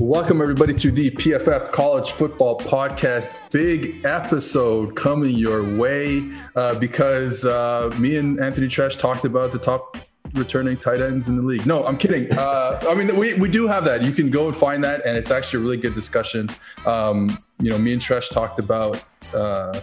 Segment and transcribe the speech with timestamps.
[0.00, 3.36] Welcome, everybody, to the PFF College Football Podcast.
[3.50, 6.26] Big episode coming your way
[6.56, 9.98] uh, because uh, me and Anthony Treash talked about the top
[10.32, 11.66] returning tight ends in the league.
[11.66, 12.32] No, I'm kidding.
[12.32, 14.02] Uh, I mean, we, we do have that.
[14.02, 16.48] You can go and find that, and it's actually a really good discussion.
[16.86, 19.04] Um, you know, me and Treash talked about
[19.34, 19.82] uh,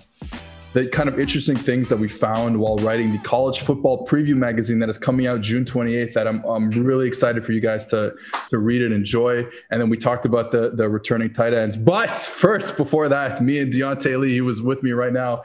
[0.74, 4.80] the kind of interesting things that we found while writing the college football preview magazine
[4.80, 8.14] that is coming out June 28th that I'm, I'm really excited for you guys to,
[8.50, 9.48] to read and enjoy.
[9.72, 11.78] And then we talked about the, the returning tight ends.
[11.78, 15.44] But first, before that, me and Deontay Lee, who was with me right now,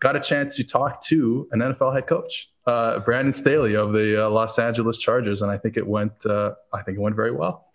[0.00, 4.26] got a chance to talk to an NFL head coach, uh, Brandon Staley of the
[4.26, 5.42] uh, Los Angeles Chargers.
[5.42, 7.66] And I think it went, uh, I think it went very well.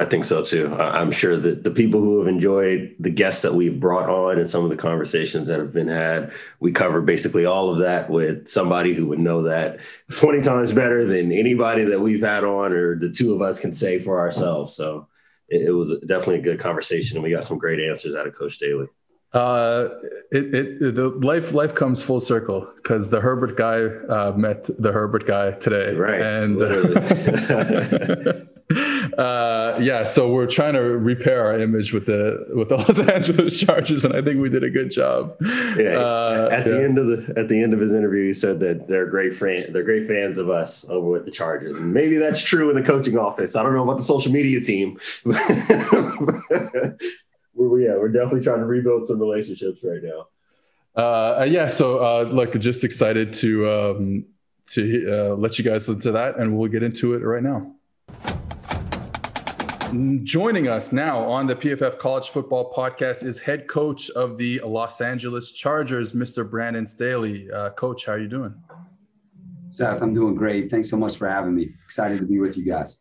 [0.00, 0.74] I think so too.
[0.76, 4.48] I'm sure that the people who have enjoyed the guests that we've brought on and
[4.48, 8.48] some of the conversations that have been had, we cover basically all of that with
[8.48, 9.78] somebody who would know that
[10.16, 13.74] 20 times better than anybody that we've had on or the two of us can
[13.74, 14.74] say for ourselves.
[14.74, 15.06] So
[15.50, 18.34] it, it was definitely a good conversation and we got some great answers out of
[18.34, 18.86] Coach Staley.
[19.34, 19.90] Uh,
[20.32, 24.92] it, it, the life life comes full circle because the Herbert guy uh, met the
[24.92, 26.20] Herbert guy today, right?
[26.20, 26.58] And
[28.70, 33.58] uh, yeah, so we're trying to repair our image with the with the Los Angeles
[33.58, 35.34] Chargers, and I think we did a good job.
[35.40, 35.98] Yeah.
[35.98, 36.84] Uh, at the yeah.
[36.84, 39.64] end of the at the end of his interview, he said that they're great fan
[39.72, 42.82] they're great fans of us over with the Chargers, and maybe that's true in the
[42.82, 43.56] coaching office.
[43.56, 44.98] I don't know about the social media team.
[47.54, 50.28] we're, yeah, we're definitely trying to rebuild some relationships right now.
[50.94, 54.26] Uh, yeah, so uh, look, just excited to um,
[54.68, 57.74] to uh, let you guys listen to that, and we'll get into it right now.
[59.90, 65.00] Joining us now on the PFF College Football Podcast is head coach of the Los
[65.00, 66.48] Angeles Chargers, Mr.
[66.48, 67.50] Brandon Staley.
[67.50, 68.54] Uh, coach, how are you doing?
[69.66, 70.70] Seth, I'm doing great.
[70.70, 71.70] Thanks so much for having me.
[71.84, 72.98] Excited to be with you guys.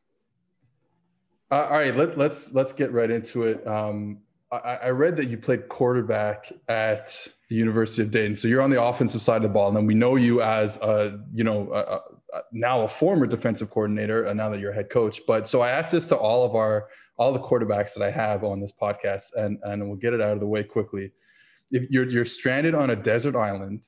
[1.52, 3.68] Uh, all right, let, us let's, let's get right into it.
[3.68, 7.16] Um, I, I, read that you played quarterback at
[7.50, 9.86] the University of Dayton, so you're on the offensive side of the ball, and then
[9.86, 12.02] we know you as a you know a,
[12.52, 15.22] now a former defensive coordinator, uh, now that you're a head coach.
[15.28, 18.44] But so I asked this to all of our all the quarterbacks that I have
[18.44, 21.12] on this podcast, and and we'll get it out of the way quickly.
[21.72, 23.82] If you're you're stranded on a desert island,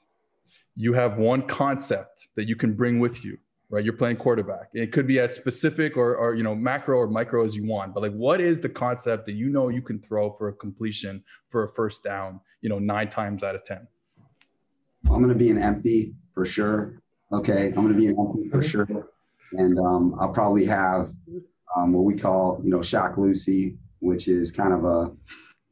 [0.76, 3.38] you have one concept that you can bring with you,
[3.70, 3.84] right?
[3.84, 4.70] You're playing quarterback.
[4.74, 7.94] It could be as specific or or you know macro or micro as you want,
[7.94, 11.24] but like what is the concept that you know you can throw for a completion
[11.50, 13.88] for a first down, you know, nine times out of ten?
[15.06, 17.01] I'm going to be an empty for sure.
[17.34, 18.88] Okay, I'm going to be in Oakland for sure,
[19.54, 21.10] and um, I'll probably have
[21.78, 25.12] um, what we call, you know, shock Lucy, which is kind of a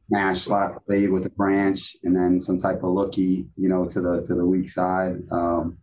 [0.08, 4.00] mash slot blade with a branch, and then some type of looky, you know, to
[4.00, 5.16] the to the weak side.
[5.30, 5.76] Um,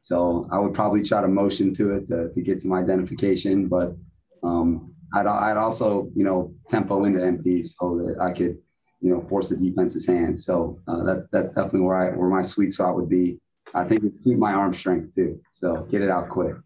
[0.00, 3.94] so I would probably try to motion to it to, to get some identification, but
[4.42, 8.56] um, I'd, I'd also, you know, tempo into empties so that I could,
[9.02, 10.38] you know, force the defense's hand.
[10.38, 13.38] So uh, that's that's definitely where I where my sweet spot would be.
[13.78, 15.40] I think it keep my arm strength too.
[15.50, 16.56] So get it out quick.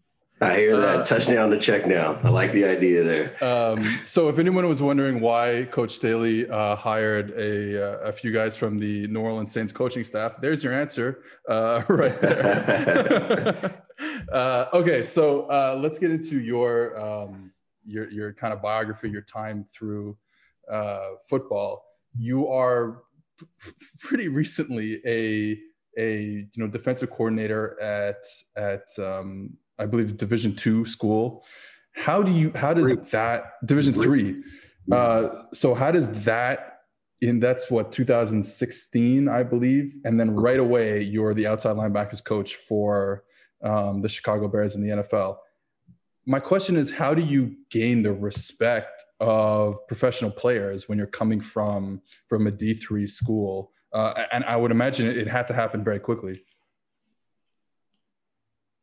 [0.43, 0.99] I hear that.
[0.99, 2.19] Uh, Touchdown to check now.
[2.23, 3.43] I like the idea there.
[3.43, 8.31] Um, so, if anyone was wondering why Coach Staley uh, hired a, uh, a few
[8.31, 13.79] guys from the New Orleans Saints coaching staff, there's your answer uh, right there.
[14.33, 17.51] Uh, okay, so uh, let's get into your um,
[17.85, 20.17] your your kind of biography, your time through
[21.29, 21.85] football.
[22.17, 23.03] You are
[23.39, 23.45] p-
[23.99, 25.59] pretty recently a
[25.97, 28.23] a you know defensive coordinator at
[28.55, 31.43] at um, I believe Division two school.
[31.93, 33.03] How do you how does three.
[33.11, 34.43] that Division three?
[34.91, 36.79] Uh, so how does that
[37.21, 42.55] in that's what 2016 I believe, and then right away you're the outside linebackers coach
[42.55, 43.23] for
[43.63, 45.37] um, the Chicago Bears in the NFL.
[46.25, 51.39] My question is, how do you gain the respect of professional players when you're coming
[51.39, 55.83] from from a D three school uh, and I would imagine it, had to happen
[55.83, 56.43] very quickly.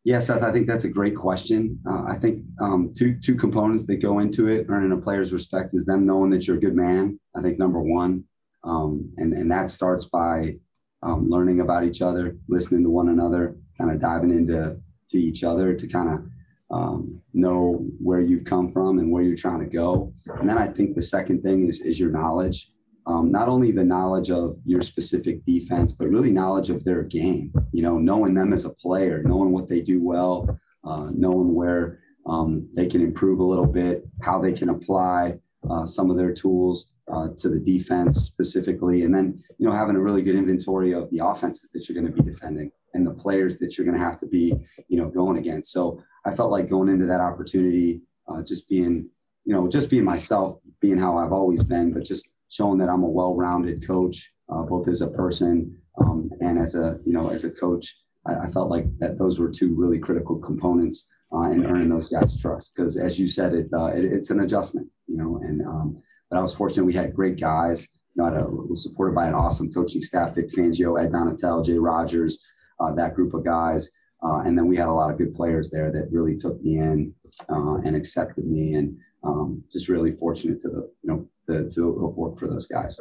[0.05, 1.79] Yeah, Seth, I think that's a great question.
[1.87, 5.75] Uh, I think um, two two components that go into it, earning a player's respect,
[5.75, 7.21] is them knowing that you're a good man.
[7.37, 8.25] I think number one,
[8.65, 10.57] um, and and that starts by
[11.03, 14.81] um, learning about each other, listening to one another, kind of diving into
[15.11, 16.31] to each other to kind of
[16.71, 20.13] um, know where you've come from and where you're trying to go.
[20.39, 22.71] And then I think the second thing is is your knowledge
[23.07, 27.53] um, not only the knowledge of your specific defense, but really knowledge of their game.
[27.73, 32.01] You know, knowing them as a player, knowing what they do well, uh, knowing where
[32.27, 35.39] um, they can improve a little bit, how they can apply
[35.69, 39.97] uh, some of their tools uh, to the defense specifically, and then you know having
[39.97, 43.15] a really good inventory of the offenses that you're going to be defending and the
[43.15, 44.55] players that you're going to have to be
[44.89, 45.73] you know going against.
[45.73, 49.11] So I felt like going into that opportunity, uh, just being
[49.45, 53.03] you know just being myself being how I've always been, but just showing that I'm
[53.03, 57.45] a well-rounded coach, uh, both as a person um, and as a you know as
[57.45, 57.97] a coach.
[58.27, 62.11] I, I, felt like that those were two really critical components uh, in earning those
[62.11, 62.75] guys' trust.
[62.75, 65.41] Because as you said, it, uh, it, it's an adjustment, you know.
[65.43, 67.89] And um, but I was fortunate we had great guys.
[68.15, 71.79] You know, I was supported by an awesome coaching staff: Vic Fangio, Ed Donatell, Jay
[71.79, 72.45] Rodgers,
[72.81, 73.91] uh, that group of guys.
[74.23, 76.79] Uh, and then we had a lot of good players there that really took me
[76.79, 77.15] in
[77.49, 81.93] uh, and accepted me, and um, just really fortunate to the you know to, to
[82.17, 83.01] work for those guys.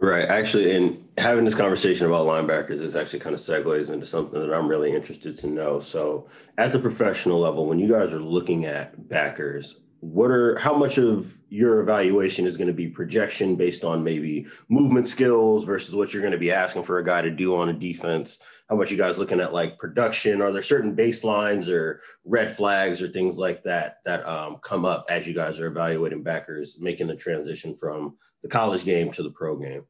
[0.00, 0.28] Right.
[0.28, 4.52] Actually, and having this conversation about linebackers is actually kind of segues into something that
[4.52, 5.78] I'm really interested to know.
[5.78, 6.28] So,
[6.58, 10.98] at the professional level, when you guys are looking at backers, what are how much
[10.98, 16.12] of your evaluation is going to be projection based on maybe movement skills versus what
[16.12, 18.40] you're going to be asking for a guy to do on a defense?
[18.68, 20.42] How much you guys looking at like production?
[20.42, 25.06] Are there certain baselines or red flags or things like that that um, come up
[25.08, 29.30] as you guys are evaluating backers, making the transition from the college game to the
[29.30, 29.84] pro game?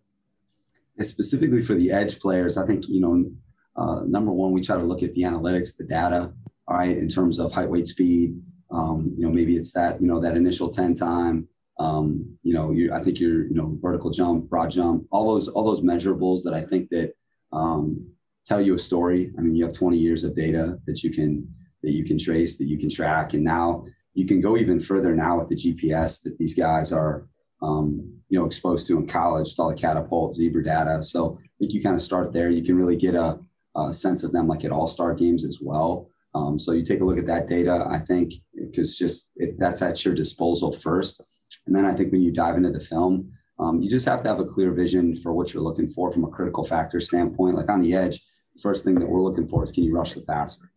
[0.99, 3.31] And specifically for the edge players, I think you know,
[3.77, 6.35] uh, number one, we try to look at the analytics, the data,
[6.69, 8.39] all right, in terms of height, weight, speed,
[8.73, 11.49] um, you know, maybe it's that you know that initial ten time.
[11.79, 15.49] Um, you know, you, I think you're you know vertical jump, broad jump, all those
[15.49, 17.13] all those measurables that I think that
[17.53, 18.07] um,
[18.47, 19.33] tell you a story.
[19.39, 21.47] I mean, you have 20 years of data that you can
[21.83, 23.85] that you can trace, that you can track, and now
[24.15, 27.27] you can go even further now with the GPS that these guys are
[27.61, 31.03] um, you know exposed to in college with all the catapult zebra data.
[31.03, 32.51] So I think you kind of start there.
[32.51, 33.39] You can really get a,
[33.77, 36.09] a sense of them like at all star games as well.
[36.35, 38.33] Um, so you take a look at that data, I think,
[38.73, 41.23] because just it, that's at your disposal first.
[41.67, 44.29] And then I think when you dive into the film, um, you just have to
[44.29, 47.57] have a clear vision for what you're looking for from a critical factor standpoint.
[47.57, 48.21] Like on the edge,
[48.61, 50.71] first thing that we're looking for is can you rush the passer?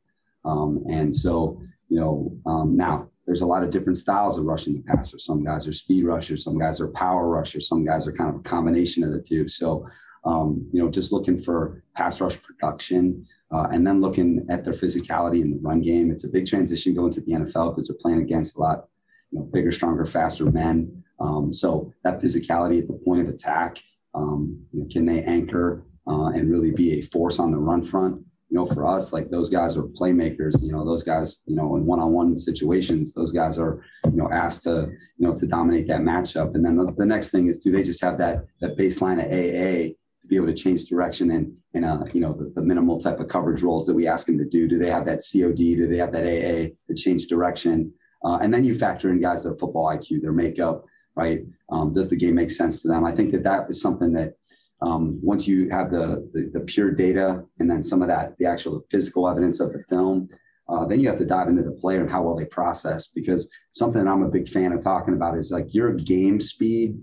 [0.43, 1.59] Um, and so,
[1.89, 5.17] you know, um, now there's a lot of different styles of rushing the passer.
[5.17, 8.35] Some guys are speed rushers, some guys are power rushers, some guys are kind of
[8.35, 9.47] a combination of the two.
[9.47, 9.87] So,
[10.23, 13.25] um, you know, just looking for pass rush production.
[13.51, 16.95] Uh, and then looking at their physicality in the run game, it's a big transition
[16.95, 18.85] going to the NFL because they're playing against a lot,
[19.31, 21.03] you know, bigger, stronger, faster men.
[21.19, 23.77] Um, so that physicality at the point of attack,
[24.13, 27.81] um, you know, can they anchor uh, and really be a force on the run
[27.81, 28.21] front?
[28.49, 30.61] You know, for us, like those guys are playmakers.
[30.61, 34.63] You know, those guys, you know, in one-on-one situations, those guys are, you know, asked
[34.63, 36.55] to, you know, to dominate that matchup.
[36.55, 39.25] And then the, the next thing is, do they just have that that baseline of
[39.25, 39.95] AA
[40.25, 43.19] to be able to change direction and in a you know the, the, minimal type
[43.19, 44.67] of coverage roles that we ask them to do?
[44.67, 45.57] Do they have that COD?
[45.57, 47.93] Do they have that AA to change direction?
[48.23, 50.83] Uh, and then you factor in guys their football IQ, their makeup,
[51.15, 51.41] right?
[51.69, 53.05] Um, does the game make sense to them?
[53.05, 54.33] I think that that is something that
[54.81, 58.45] um, once you have the, the, the pure data and then some of that the
[58.45, 60.29] actual physical evidence of the film.
[60.67, 63.51] Uh, then you have to dive into the player and how well they process because
[63.71, 66.97] something I'm a big fan of talking about is like your game speed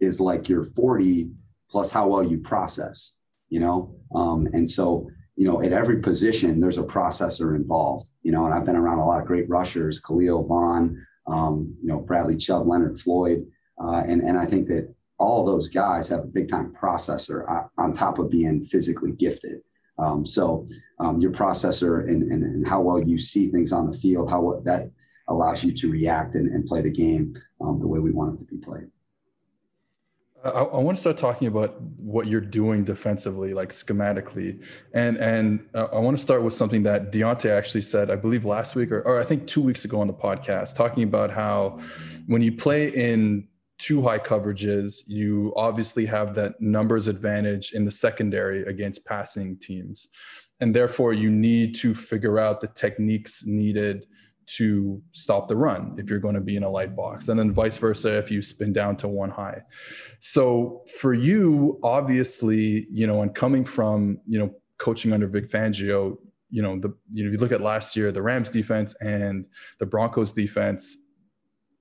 [0.00, 1.30] is like your 40
[1.70, 3.18] plus how well you process,
[3.48, 3.94] you know?
[4.14, 8.54] Um, and so, you know, at every position, there's a processor involved, you know, and
[8.54, 12.66] I've been around a lot of great rushers, Khalil Von, um, you know, Bradley Chubb,
[12.66, 13.46] Leonard Floyd.
[13.80, 17.92] Uh, and, and I think that all those guys have a big time processor on
[17.92, 19.60] top of being physically gifted.
[19.98, 20.66] Um, so
[21.00, 24.60] um, your processor and, and, and, how well you see things on the field, how
[24.64, 24.90] that
[25.26, 28.44] allows you to react and, and play the game um, the way we want it
[28.44, 28.88] to be played.
[30.54, 34.62] I, I, want to start talking about what you're doing defensively, like schematically,
[34.92, 38.44] and and uh, I want to start with something that Diontae actually said, I believe
[38.44, 41.80] last week or, or I think two weeks ago on the podcast, talking about how
[42.26, 47.92] when you play in two high coverages, you obviously have that numbers advantage in the
[47.92, 50.08] secondary against passing teams,
[50.60, 54.06] and therefore you need to figure out the techniques needed
[54.56, 57.52] to stop the run if you're going to be in a light box and then
[57.52, 59.60] vice versa if you spin down to one high.
[60.20, 66.16] So for you obviously you know and coming from you know coaching under Vic Fangio
[66.50, 69.44] you know the you know if you look at last year the Rams defense and
[69.78, 70.96] the Broncos defense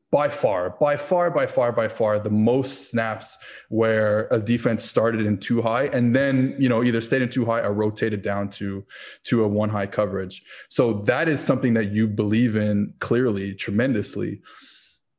[0.10, 3.38] by far, by far, by far, by far, the most snaps
[3.70, 7.46] where a defense started in two high and then, you know, either stayed in two
[7.46, 8.86] high or rotated down to
[9.26, 10.44] to a one high coverage.
[10.70, 14.42] So that is something that you believe in clearly, tremendously,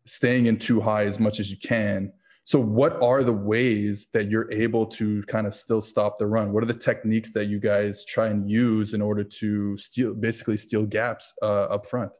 [0.06, 2.12] staying in two high as much as you can.
[2.44, 6.50] So what are the ways that you're able to kind of still stop the run?
[6.50, 10.56] What are the techniques that you guys try and use in order to steal basically
[10.56, 12.10] steal gaps uh, up front?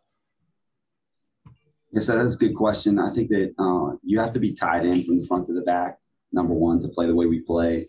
[1.92, 2.98] Yes, that is a good question.
[2.98, 5.62] I think that uh, you have to be tied in from the front to the
[5.62, 5.98] back,
[6.32, 7.88] number one, to play the way we play.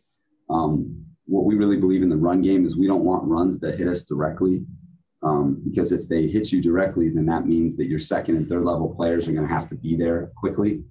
[0.49, 3.77] Um, what we really believe in the run game is we don't want runs that
[3.77, 4.65] hit us directly.
[5.21, 8.63] Um, because if they hit you directly, then that means that your second and third
[8.63, 10.83] level players are going to have to be there quickly.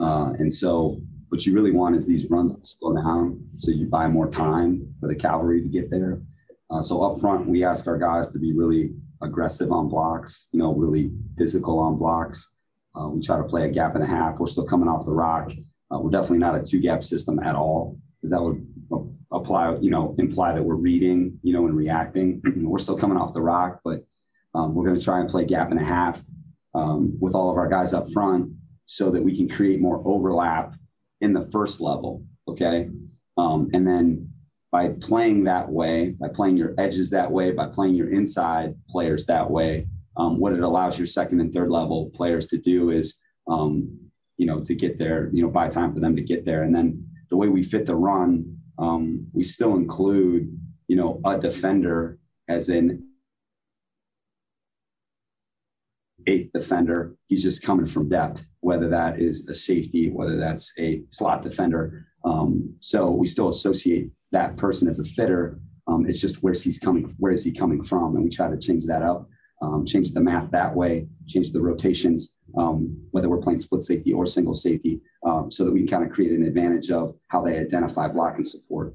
[0.00, 3.86] Uh, and so what you really want is these runs to slow down so you
[3.86, 6.22] buy more time for the cavalry to get there.
[6.70, 10.58] Uh, so up front, we ask our guys to be really aggressive on blocks, you
[10.58, 12.52] know, really physical on blocks.
[12.98, 14.38] Uh, we try to play a gap and a half.
[14.38, 15.52] We're still coming off the rock.
[15.92, 18.66] Uh, we're definitely not a two gap system at all because that would
[19.30, 22.42] apply, you know, imply that we're reading, you know, and reacting.
[22.56, 24.04] we're still coming off the rock, but
[24.54, 26.24] um, we're going to try and play gap and a half
[26.74, 28.52] um, with all of our guys up front
[28.86, 30.74] so that we can create more overlap
[31.20, 32.24] in the first level.
[32.46, 32.88] Okay.
[33.36, 34.27] Um, and then
[34.70, 39.26] by playing that way, by playing your edges that way, by playing your inside players
[39.26, 43.16] that way, um, what it allows your second and third level players to do is,
[43.48, 43.98] um,
[44.36, 46.62] you know, to get there, you know, buy time for them to get there.
[46.62, 51.38] And then the way we fit the run, um, we still include, you know, a
[51.38, 53.04] defender as an
[56.26, 57.16] eighth defender.
[57.28, 62.06] He's just coming from depth, whether that is a safety, whether that's a slot defender.
[62.24, 65.60] Um, so we still associate that person as a fitter.
[65.86, 68.58] Um, it's just where's he's coming, where is he coming from, and we try to
[68.58, 69.28] change that up,
[69.62, 74.12] um, change the math that way, change the rotations, um, whether we're playing split safety
[74.12, 77.42] or single safety, um, so that we can kind of create an advantage of how
[77.42, 78.94] they identify block and support.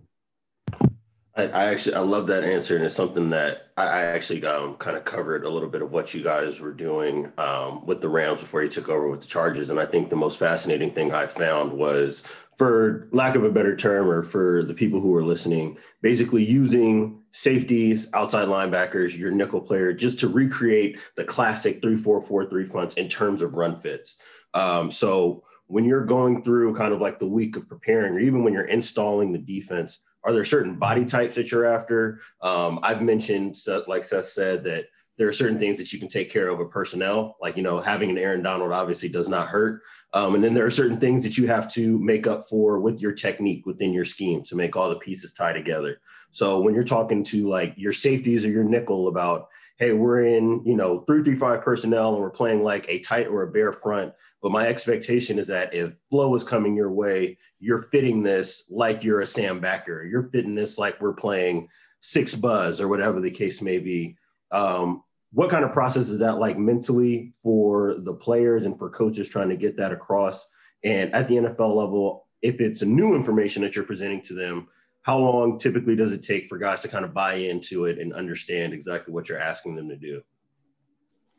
[1.36, 4.76] I, I, actually I love that answer, and it's something that I, I actually um,
[4.76, 8.10] kind of covered a little bit of what you guys were doing um, with the
[8.10, 9.72] Rams before you took over with the Chargers.
[9.72, 12.22] And I think the most fascinating thing I found was,
[12.58, 17.22] for lack of a better term, or for the people who are listening, basically using
[17.32, 23.42] safeties, outside linebackers, your nickel player, just to recreate the classic three-four-four-three fronts in terms
[23.42, 24.20] of run fits.
[24.54, 28.44] Um, so when you're going through kind of like the week of preparing, or even
[28.44, 32.22] when you're installing the defense are there certain body types that you're after?
[32.42, 33.58] Um, I've mentioned,
[33.88, 34.86] like Seth said, that
[35.18, 37.80] there are certain things that you can take care of a personnel, like you know
[37.80, 39.82] having an Aaron Donald obviously does not hurt,
[40.14, 43.00] um, and then there are certain things that you have to make up for with
[43.00, 46.00] your technique within your scheme to make all the pieces tie together.
[46.32, 50.64] So when you're talking to like your safeties or your nickel about, hey, we're in
[50.66, 53.74] you know three three five personnel and we're playing like a tight or a bare
[53.74, 58.68] front, but my expectation is that if flow is coming your way, you're fitting this
[58.72, 60.04] like you're a Sam Backer.
[60.04, 61.70] You're fitting this like we're playing
[62.02, 64.18] six buzz or whatever the case may be.
[64.54, 69.28] Um, what kind of process is that like mentally for the players and for coaches
[69.28, 70.48] trying to get that across?
[70.84, 74.68] And at the NFL level, if it's a new information that you're presenting to them,
[75.02, 78.14] how long typically does it take for guys to kind of buy into it and
[78.14, 80.22] understand exactly what you're asking them to do?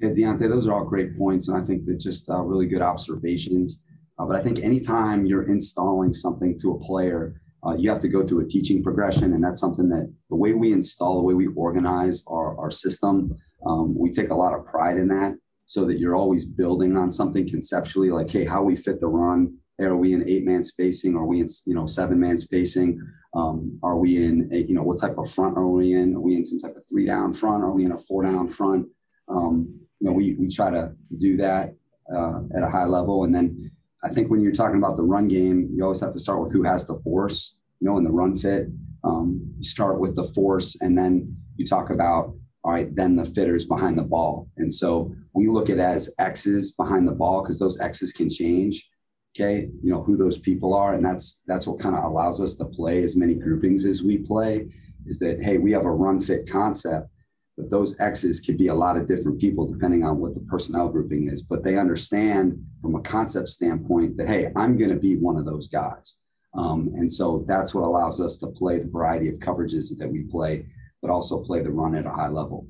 [0.00, 2.82] Yeah, Deontay, those are all great points, and I think that just uh, really good
[2.82, 3.86] observations.
[4.18, 8.08] Uh, but I think anytime you're installing something to a player, uh, you have to
[8.08, 11.34] go through a teaching progression, and that's something that the way we install, the way
[11.34, 15.84] we organize our, our system, um, we take a lot of pride in that, so
[15.86, 19.56] that you're always building on something conceptually, like, hey, how we fit the run.
[19.80, 21.16] Are we in eight man spacing?
[21.16, 23.00] Are we in you know seven man spacing?
[23.34, 26.14] Um, are we in a, you know what type of front are we in?
[26.14, 27.64] Are we in some type of three down front?
[27.64, 28.86] Are we in a four down front?
[29.28, 31.74] Um, you know, we, we try to do that
[32.14, 33.24] uh, at a high level.
[33.24, 33.70] And then
[34.04, 36.52] I think when you're talking about the run game, you always have to start with
[36.52, 38.66] who has the force, you know, in the run fit.
[39.02, 42.34] Um, you start with the force and then you talk about,
[42.64, 44.48] all right, then the fitters behind the ball.
[44.58, 48.88] And so we look at as X's behind the ball because those X's can change.
[49.36, 52.54] Okay, you know who those people are, and that's that's what kind of allows us
[52.54, 54.68] to play as many groupings as we play.
[55.06, 57.10] Is that hey, we have a run fit concept,
[57.56, 60.88] but those X's could be a lot of different people depending on what the personnel
[60.88, 61.42] grouping is.
[61.42, 65.44] But they understand from a concept standpoint that, hey, I'm going to be one of
[65.44, 66.20] those guys.
[66.54, 70.22] Um, and so that's what allows us to play the variety of coverages that we
[70.22, 70.66] play,
[71.02, 72.66] but also play the run at a high level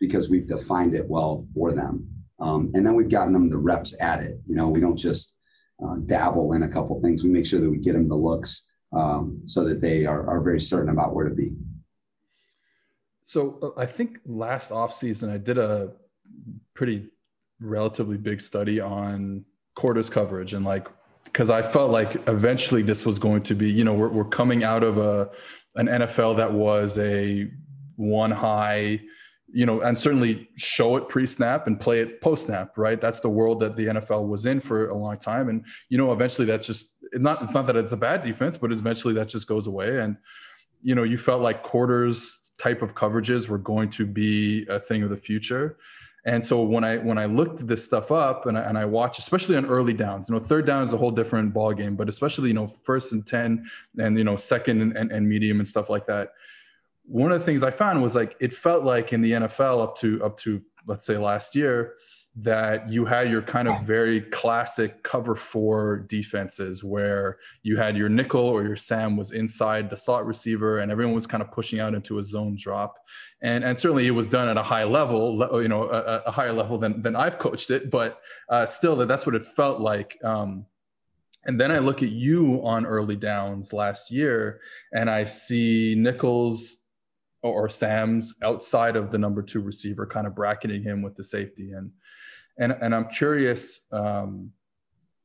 [0.00, 2.06] because we've defined it well for them.
[2.40, 4.38] Um, and then we've gotten them the reps at it.
[4.46, 5.38] You know, we don't just
[5.82, 7.22] uh, dabble in a couple things.
[7.22, 10.42] We make sure that we get them the looks um, so that they are, are
[10.42, 11.52] very certain about where to be.
[13.24, 15.92] So uh, I think last off season I did a
[16.74, 17.08] pretty
[17.60, 20.86] relatively big study on quarters coverage and like
[21.24, 24.62] because I felt like eventually this was going to be you know we're we're coming
[24.62, 25.30] out of a
[25.76, 27.50] an NFL that was a
[27.96, 29.00] one high
[29.52, 33.00] you know and certainly show it pre snap and play it post snap right?
[33.00, 35.48] That's the world that the NFL was in for a long time.
[35.48, 38.70] And you know eventually that just not it's not that it's a bad defense but
[38.70, 40.00] eventually that just goes away.
[40.00, 40.16] And
[40.82, 45.02] you know you felt like quarters type of coverages were going to be a thing
[45.02, 45.76] of the future.
[46.26, 49.18] And so when I when I looked this stuff up and I, and I watched,
[49.18, 52.08] especially on early downs, you know, third down is a whole different ball game, but
[52.08, 53.68] especially you know first and ten
[53.98, 56.32] and you know second and, and, and medium and stuff like that.
[57.04, 59.98] One of the things I found was like it felt like in the NFL up
[59.98, 61.94] to up to let's say last year,
[62.36, 68.08] that you had your kind of very classic cover four defenses where you had your
[68.08, 71.78] nickel or your Sam was inside the slot receiver and everyone was kind of pushing
[71.78, 72.96] out into a zone drop.
[73.40, 76.52] And, and certainly it was done at a high level, you know, a, a higher
[76.52, 80.18] level than, than I've coached it, but uh, still that that's what it felt like.
[80.24, 80.66] Um,
[81.44, 84.60] and then I look at you on early downs last year
[84.92, 86.76] and I see Nichols
[87.42, 91.72] or Sam's outside of the number two receiver, kind of bracketing him with the safety.
[91.72, 91.92] And
[92.58, 94.50] and and I'm curious, um,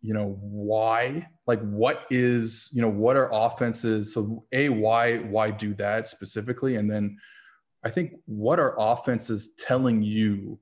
[0.02, 1.28] you know, why?
[1.46, 4.14] Like, what is you know what are offenses?
[4.14, 7.18] So a why why do that specifically, and then
[7.84, 10.60] I think what are offenses telling you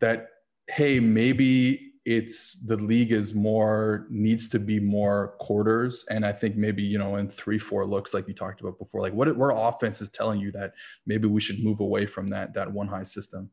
[0.00, 0.28] that
[0.68, 6.56] hey maybe it's the league is more needs to be more quarters and i think
[6.56, 9.50] maybe you know in three four looks like you talked about before like what where
[9.50, 10.72] offense telling you that
[11.06, 13.50] maybe we should move away from that that one high system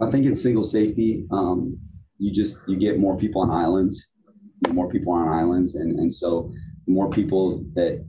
[0.00, 1.78] I think in single safety, um,
[2.18, 4.12] you just you get more people on islands,
[4.68, 6.52] more people on islands, and and so
[6.86, 8.04] more people that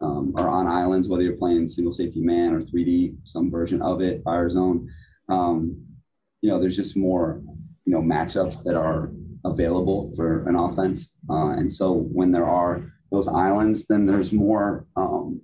[0.00, 4.00] um, are on islands, whether you're playing single safety man or 3D, some version of
[4.00, 4.88] it, fire zone.
[5.28, 5.84] Um,
[6.40, 7.42] you know, there's just more
[7.84, 9.08] you know matchups that are
[9.44, 14.86] available for an offense, uh, and so when there are those islands, then there's more.
[14.96, 15.42] Um,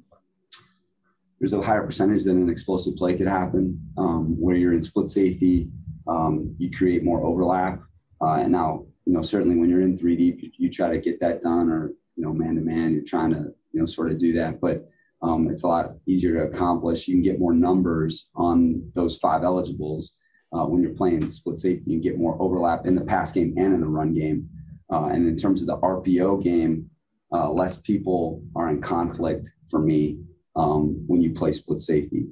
[1.39, 5.09] there's a higher percentage that an explosive play could happen um, where you're in split
[5.09, 5.69] safety
[6.07, 7.81] um, you create more overlap.
[8.21, 11.21] Uh, and now, you know, certainly when you're in 3D, you, you try to get
[11.21, 14.19] that done, or you know, man to man, you're trying to you know sort of
[14.19, 14.61] do that.
[14.61, 14.87] But
[15.23, 17.09] um, it's a lot easier to accomplish.
[17.09, 20.19] You can get more numbers on those five eligibles
[20.53, 21.93] uh, when you're playing split safety.
[21.93, 24.49] You get more overlap in the pass game and in the run game.
[24.93, 26.91] Uh, and in terms of the RPO game,
[27.33, 30.19] uh, less people are in conflict for me
[30.55, 32.27] um, when you play split safety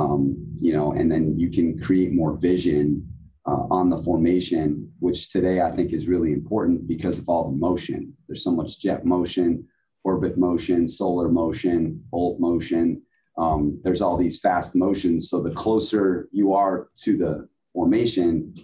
[0.00, 3.06] um, you know, and then you can create more vision
[3.46, 7.56] uh, on the formation, which today I think is really important because of all the
[7.56, 8.14] motion.
[8.26, 9.66] There's so much jet motion,
[10.04, 13.02] orbit motion, solar motion, bolt motion.
[13.36, 15.28] Um, there's all these fast motions.
[15.28, 18.54] So the closer you are to the formation,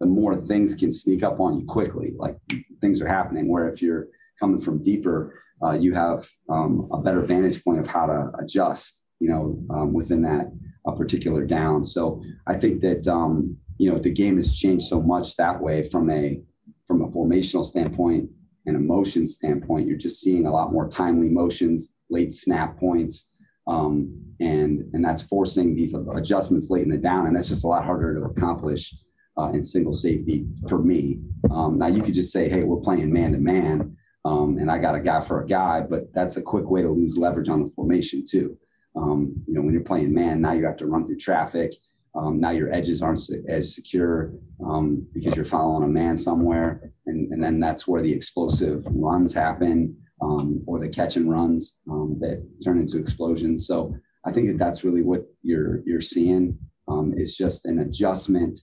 [0.00, 2.12] the more things can sneak up on you quickly.
[2.16, 2.36] Like
[2.80, 3.48] things are happening.
[3.48, 7.86] Where if you're coming from deeper, uh, you have um, a better vantage point of
[7.86, 9.06] how to adjust.
[9.20, 10.50] You know, um, within that
[10.86, 11.84] a particular down.
[11.84, 15.82] So I think that um, you know the game has changed so much that way
[15.82, 16.40] from a
[16.86, 18.28] from a formational standpoint
[18.66, 19.88] and a motion standpoint.
[19.88, 25.22] You're just seeing a lot more timely motions, late snap points, um, and and that's
[25.22, 28.94] forcing these adjustments late in the down, and that's just a lot harder to accomplish
[29.38, 31.20] uh, in single safety for me.
[31.50, 33.96] Um, now you could just say, hey, we're playing man to man.
[34.24, 37.16] and I got a guy for a guy, but that's a quick way to lose
[37.16, 38.56] leverage on the formation too.
[38.96, 41.74] Um, you know, when you're playing man, now you have to run through traffic.
[42.14, 44.32] Um, now your edges aren't as secure
[44.64, 49.32] um, because you're following a man somewhere, and, and, then that's where the explosive runs
[49.32, 53.66] happen um, or the catch and runs um, that turn into explosions.
[53.66, 53.94] So
[54.26, 58.58] I think that that's really what you're you're seeing um, is just an adjustment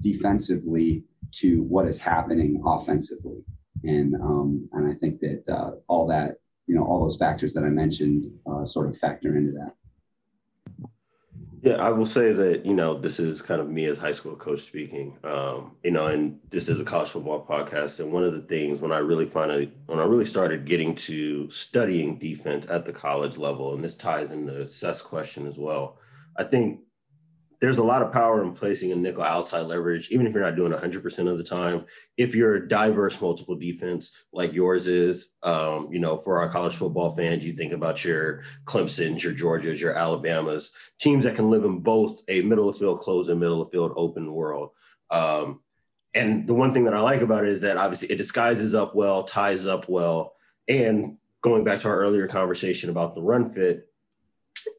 [0.00, 3.44] defensively to what is happening offensively,
[3.82, 7.70] and and I think that uh, all that you know all those factors that I
[7.70, 9.74] mentioned uh, sort of factor into that.
[11.62, 14.36] Yeah, I will say that you know this is kind of me as high school
[14.36, 15.16] coach speaking.
[15.24, 18.80] Um, you know, and this is a college football podcast, and one of the things
[18.80, 23.38] when I really finally when I really started getting to studying defense at the college
[23.38, 25.98] level, and this ties into Seth's question as well.
[26.36, 26.80] I think
[27.60, 30.56] there's a lot of power in placing a nickel outside leverage, even if you're not
[30.56, 31.84] doing 100% of the time.
[32.16, 36.74] If you're a diverse multiple defense like yours is, um, you know, for our college
[36.74, 41.64] football fans, you think about your Clemson's, your Georgias, your Alabamas, teams that can live
[41.64, 44.70] in both a middle of field close and middle of field open world.
[45.10, 45.60] Um,
[46.14, 48.94] and the one thing that I like about it is that obviously it disguises up
[48.94, 50.34] well, ties up well.
[50.68, 53.88] And going back to our earlier conversation about the run fit,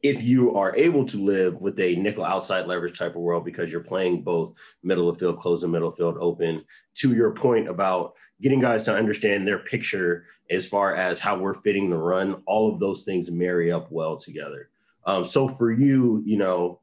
[0.02, 3.70] if you are able to live with a nickel outside leverage type of world because
[3.70, 8.14] you're playing both middle of field close and middle field open, to your point about
[8.40, 12.72] getting guys to understand their picture as far as how we're fitting the run, all
[12.72, 14.68] of those things marry up well together.
[15.04, 16.80] Um, so for you, you know,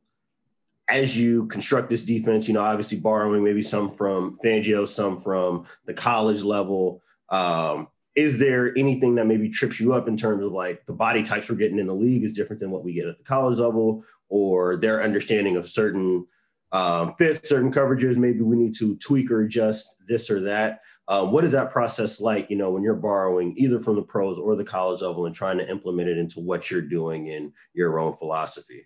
[0.89, 5.65] as you construct this defense, you know, obviously borrowing maybe some from Fangio, some from
[5.85, 7.01] the college level.
[7.29, 11.23] Um, is there anything that maybe trips you up in terms of like the body
[11.23, 13.59] types we're getting in the league is different than what we get at the college
[13.59, 16.25] level or their understanding of certain
[16.71, 20.81] um, fifth certain coverages maybe we need to tweak or adjust this or that?
[21.07, 24.39] Um, what is that process like you know when you're borrowing either from the pros
[24.39, 27.99] or the college level and trying to implement it into what you're doing in your
[27.99, 28.85] own philosophy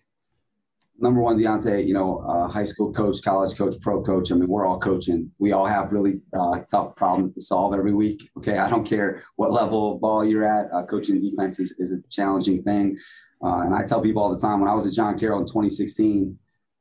[0.98, 4.30] number one, Deontay, you know, uh, high school coach, college coach, pro coach.
[4.32, 5.30] I mean, we're all coaching.
[5.38, 8.28] We all have really uh, tough problems to solve every week.
[8.36, 8.58] Okay.
[8.58, 10.66] I don't care what level of ball you're at.
[10.72, 12.96] Uh, coaching defense is, is a challenging thing.
[13.42, 15.46] Uh, and I tell people all the time when I was at John Carroll in
[15.46, 16.36] 2016,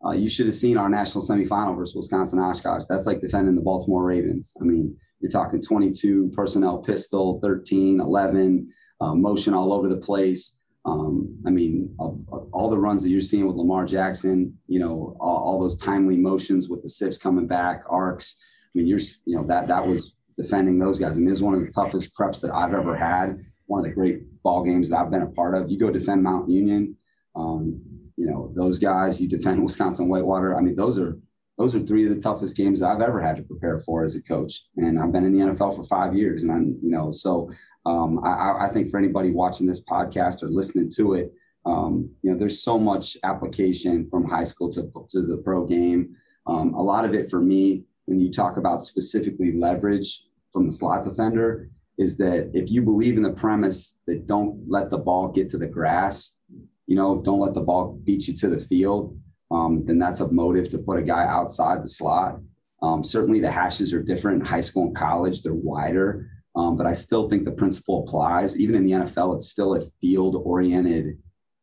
[0.06, 2.86] uh, you should have seen our national semifinal versus Wisconsin Oshkosh.
[2.88, 4.53] That's like defending the Baltimore Ravens.
[4.62, 10.57] I mean, you're talking 22 personnel pistol, 13, 11, uh, motion all over the place.
[10.88, 14.80] Um, I mean, of, of all the runs that you're seeing with Lamar Jackson, you
[14.80, 18.38] know, all, all, those timely motions with the sifs coming back, arcs.
[18.41, 21.17] I mean, you're, you know, that that was defending those guys.
[21.17, 23.38] I mean, it was one of the toughest preps that I've ever had.
[23.65, 25.69] One of the great ball games that I've been a part of.
[25.69, 26.95] You go defend Mount Union,
[27.36, 27.82] um,
[28.15, 29.19] you know, those guys.
[29.19, 30.58] You defend Wisconsin Whitewater.
[30.58, 31.19] I mean, those are
[31.58, 34.22] those are three of the toughest games I've ever had to prepare for as a
[34.22, 34.63] coach.
[34.76, 37.50] And I've been in the NFL for five years, and I'm, you know, so
[37.86, 41.32] um, I, I, think for anybody watching this podcast or listening to it,
[41.65, 46.15] um, you know, there's so much application from high school to, to the pro game.
[46.46, 50.72] Um, a lot of it for me, when you talk about specifically leverage from the
[50.72, 55.30] slot defender, is that if you believe in the premise that don't let the ball
[55.30, 56.39] get to the grass,
[56.86, 59.17] you know, don't let the ball beat you to the field,
[59.51, 62.39] um, then that's a motive to put a guy outside the slot.
[62.81, 66.29] Um, certainly the hashes are different in high school and college, they're wider.
[66.55, 68.60] Um, but I still think the principle applies.
[68.60, 71.17] Even in the NFL, it's still a field-oriented,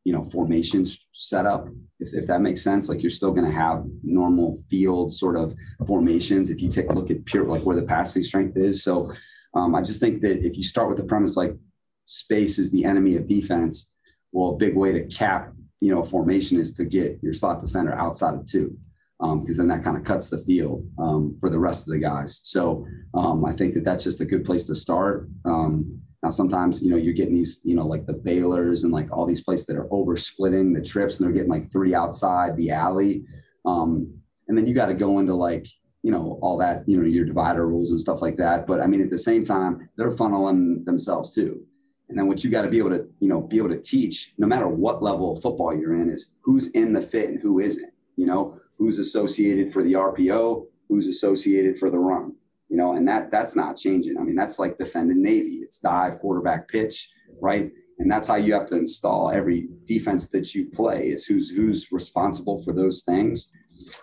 [0.05, 1.67] you know, formation setup.
[1.99, 5.53] If, if that makes sense, like you're still going to have normal field sort of
[5.87, 6.49] formations.
[6.49, 8.85] If you take a look at pure, like where the passing strength is.
[8.85, 9.13] So
[9.55, 11.57] um, I just think that if you start with the premise like
[12.05, 13.97] space is the enemy of defense,
[14.31, 15.53] well, a big way to cap,
[15.85, 18.75] you know, formation is to get your slot defender outside of two
[19.21, 22.01] because um, then that kind of cuts the field um, for the rest of the
[22.01, 22.41] guys.
[22.43, 25.29] So um, I think that that's just a good place to start.
[25.45, 29.13] Um, now, sometimes you know you're getting these, you know, like the Baylors and like
[29.13, 32.57] all these places that are over splitting the trips, and they're getting like three outside
[32.57, 33.25] the alley,
[33.67, 34.11] um,
[34.49, 35.67] and then you got to go into like
[36.03, 38.67] you know all that, you know, your divider rules and stuff like that.
[38.67, 41.63] But I mean, at the same time, they're funneling themselves too.
[42.09, 44.33] And then what you got to be able to, you know, be able to teach,
[44.39, 47.61] no matter what level of football you're in, is who's in the fit and who
[47.61, 47.93] isn't.
[48.17, 52.35] You know, who's associated for the RPO, who's associated for the run.
[52.69, 54.19] You know, and that that's not changing.
[54.19, 55.61] I mean, that's like defending Navy.
[55.63, 57.09] It's dive, quarterback, pitch,
[57.41, 57.71] right?
[57.99, 61.93] And that's how you have to install every defense that you play is who's who's
[61.93, 63.53] responsible for those things.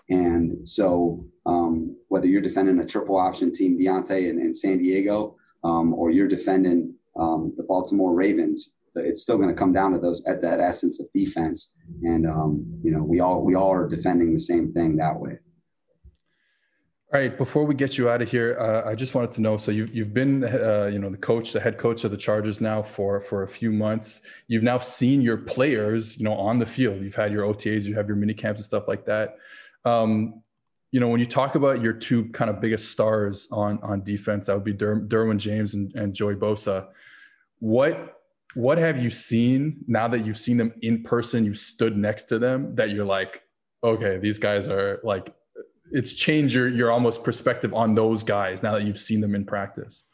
[0.09, 5.35] And so um, whether you're defending a triple option team, Deontay in, in San Diego,
[5.63, 9.99] um, or you're defending um, the Baltimore Ravens, it's still going to come down to
[9.99, 11.77] those at that essence of defense.
[12.03, 15.37] And um, you know, we all we all are defending the same thing that way.
[17.13, 17.37] All right.
[17.37, 19.57] Before we get you out of here, uh, I just wanted to know.
[19.57, 22.61] So you, you've been, uh, you know, the coach, the head coach of the Chargers
[22.61, 24.21] now for for a few months.
[24.47, 27.01] You've now seen your players, you know, on the field.
[27.01, 29.35] You've had your OTAs, you have your mini camps and stuff like that.
[29.83, 30.41] Um,
[30.91, 34.47] you know, when you talk about your two kind of biggest stars on on defense,
[34.47, 36.87] that would be Der- Derwin James and, and Joey Bosa.
[37.59, 38.21] What
[38.53, 42.39] what have you seen now that you've seen them in person you stood next to
[42.39, 43.41] them that you're like
[43.83, 45.33] okay these guys are like
[45.91, 49.45] it's changed your your almost perspective on those guys now that you've seen them in
[49.45, 50.05] practice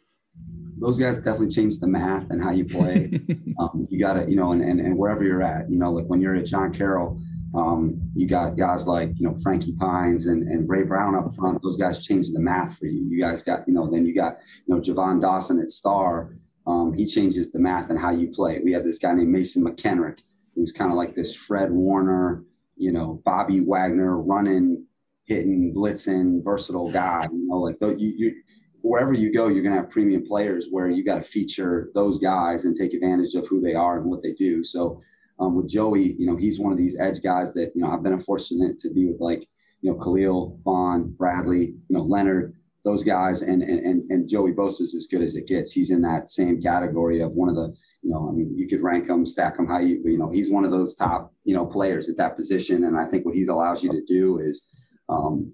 [0.79, 3.19] those guys definitely changed the math and how you play
[3.59, 6.21] um, you gotta you know and, and, and wherever you're at you know like when
[6.21, 7.19] you're at john carroll
[7.57, 11.61] um, you got guys like you know frankie pines and, and ray brown up front
[11.61, 14.37] those guys changed the math for you you guys got you know then you got
[14.65, 16.31] you know javon dawson at star
[16.67, 18.59] um, he changes the math and how you play.
[18.59, 20.19] We have this guy named Mason McKenrick,
[20.53, 22.43] who's kind of like this Fred Warner,
[22.75, 24.85] you know, Bobby Wagner running,
[25.25, 27.25] hitting, blitzing, versatile guy.
[27.31, 28.35] You know, like you, you,
[28.81, 32.19] wherever you go, you're going to have premium players where you got to feature those
[32.19, 34.61] guys and take advantage of who they are and what they do.
[34.61, 35.01] So
[35.39, 38.03] um, with Joey, you know, he's one of these edge guys that you know I've
[38.03, 39.47] been fortunate to be with, like
[39.81, 42.55] you know, Khalil, Von, Bradley, you know, Leonard
[42.87, 45.73] those guys and and and Joey Bosa is as good as it gets.
[45.73, 48.81] He's in that same category of one of the, you know, I mean, you could
[48.81, 51.65] rank him, stack him how you, you know, he's one of those top, you know,
[51.65, 52.85] players at that position.
[52.85, 54.69] And I think what he allows you to do is
[55.09, 55.51] um,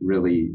[0.00, 0.54] really,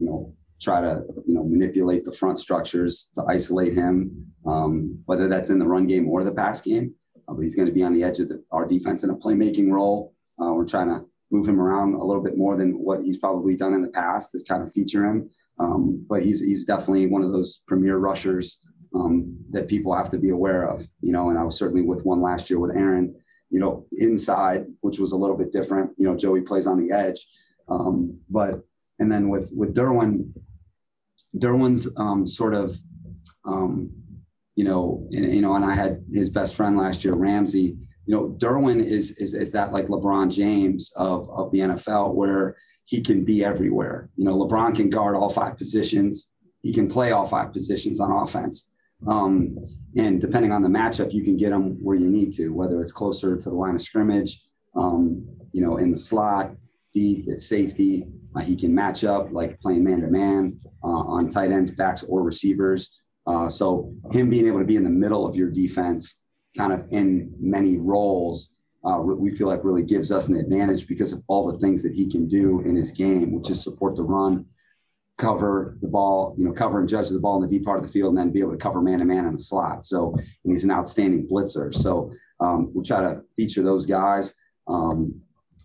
[0.00, 5.28] you know, try to, you know, manipulate the front structures to isolate him, um, whether
[5.28, 6.92] that's in the run game or the pass game.
[7.28, 9.16] Uh, but he's going to be on the edge of the, our defense in a
[9.16, 10.14] playmaking role.
[10.40, 13.56] Uh, we're trying to move him around a little bit more than what he's probably
[13.56, 15.28] done in the past to kind of feature him.
[15.60, 18.64] Um, but he's he's definitely one of those premier rushers
[18.94, 20.86] um, that people have to be aware of.
[21.00, 23.14] You know, and I was certainly with one last year with Aaron.
[23.50, 25.92] You know, inside, which was a little bit different.
[25.96, 27.26] You know, Joey plays on the edge,
[27.68, 28.60] um, but
[28.98, 30.32] and then with with Derwin,
[31.36, 32.76] Derwin's um, sort of,
[33.44, 33.90] um,
[34.58, 38.14] you know, and, you know, and I had his best friend last year, Ramsey, you
[38.16, 43.00] know, Derwin is is is that like LeBron James of of the NFL where he
[43.00, 44.10] can be everywhere.
[44.16, 46.32] You know, LeBron can guard all five positions.
[46.62, 48.72] He can play all five positions on offense.
[49.06, 49.58] Um,
[49.96, 52.90] and depending on the matchup, you can get him where you need to, whether it's
[52.90, 54.44] closer to the line of scrimmage,
[54.74, 56.50] um, you know, in the slot,
[56.92, 58.08] deep at safety.
[58.34, 62.24] Uh, he can match up like playing man to man on tight ends, backs, or
[62.24, 63.02] receivers.
[63.28, 66.24] Uh, so him being able to be in the middle of your defense,
[66.56, 71.12] kind of in many roles, uh, we feel like really gives us an advantage because
[71.12, 74.02] of all the things that he can do in his game, which is support the
[74.02, 74.46] run,
[75.18, 77.84] cover the ball, you know, cover and judge the ball in the deep part of
[77.84, 79.84] the field, and then be able to cover man to man in the slot.
[79.84, 81.74] So he's an outstanding blitzer.
[81.74, 84.34] So um, we'll try to feature those guys,
[84.68, 85.20] um,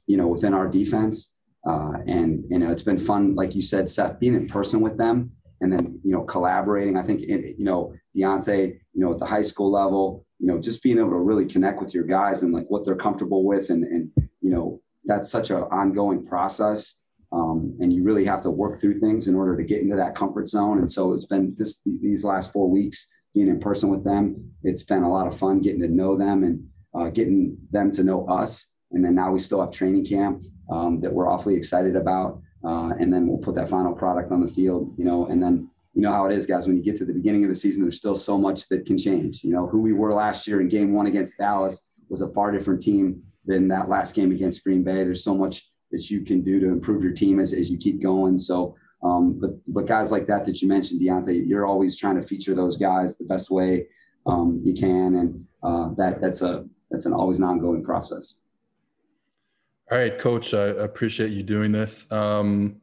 [0.08, 1.36] you know, within our defense.
[1.66, 4.98] Uh, and you know, it's been fun, like you said, Seth, being in person with
[4.98, 5.32] them,
[5.64, 6.98] and then you know, collaborating.
[6.98, 10.60] I think it, you know, Deontay, you know, at the high school level, you know,
[10.60, 13.70] just being able to really connect with your guys and like what they're comfortable with,
[13.70, 17.00] and and you know, that's such an ongoing process.
[17.32, 20.14] Um, and you really have to work through things in order to get into that
[20.14, 20.78] comfort zone.
[20.78, 24.52] And so it's been this these last four weeks being in person with them.
[24.64, 28.04] It's been a lot of fun getting to know them and uh, getting them to
[28.04, 28.76] know us.
[28.92, 32.42] And then now we still have training camp um, that we're awfully excited about.
[32.66, 35.70] Uh, and then we'll put that final product on the field, you know, and then
[35.94, 36.66] you know how it is, guys.
[36.66, 38.98] When you get to the beginning of the season, there's still so much that can
[38.98, 39.44] change.
[39.44, 42.52] You know, who we were last year in Game One against Dallas was a far
[42.52, 45.04] different team than that last game against Green Bay.
[45.04, 48.02] There's so much that you can do to improve your team as, as you keep
[48.02, 48.38] going.
[48.38, 52.22] So, um, but but guys like that that you mentioned, Deontay, you're always trying to
[52.22, 53.88] feature those guys the best way
[54.26, 58.40] um, you can, and uh, that that's a that's an always an ongoing process.
[59.94, 60.56] All right, Coach.
[60.56, 62.12] I appreciate you doing this.
[62.12, 62.78] Um,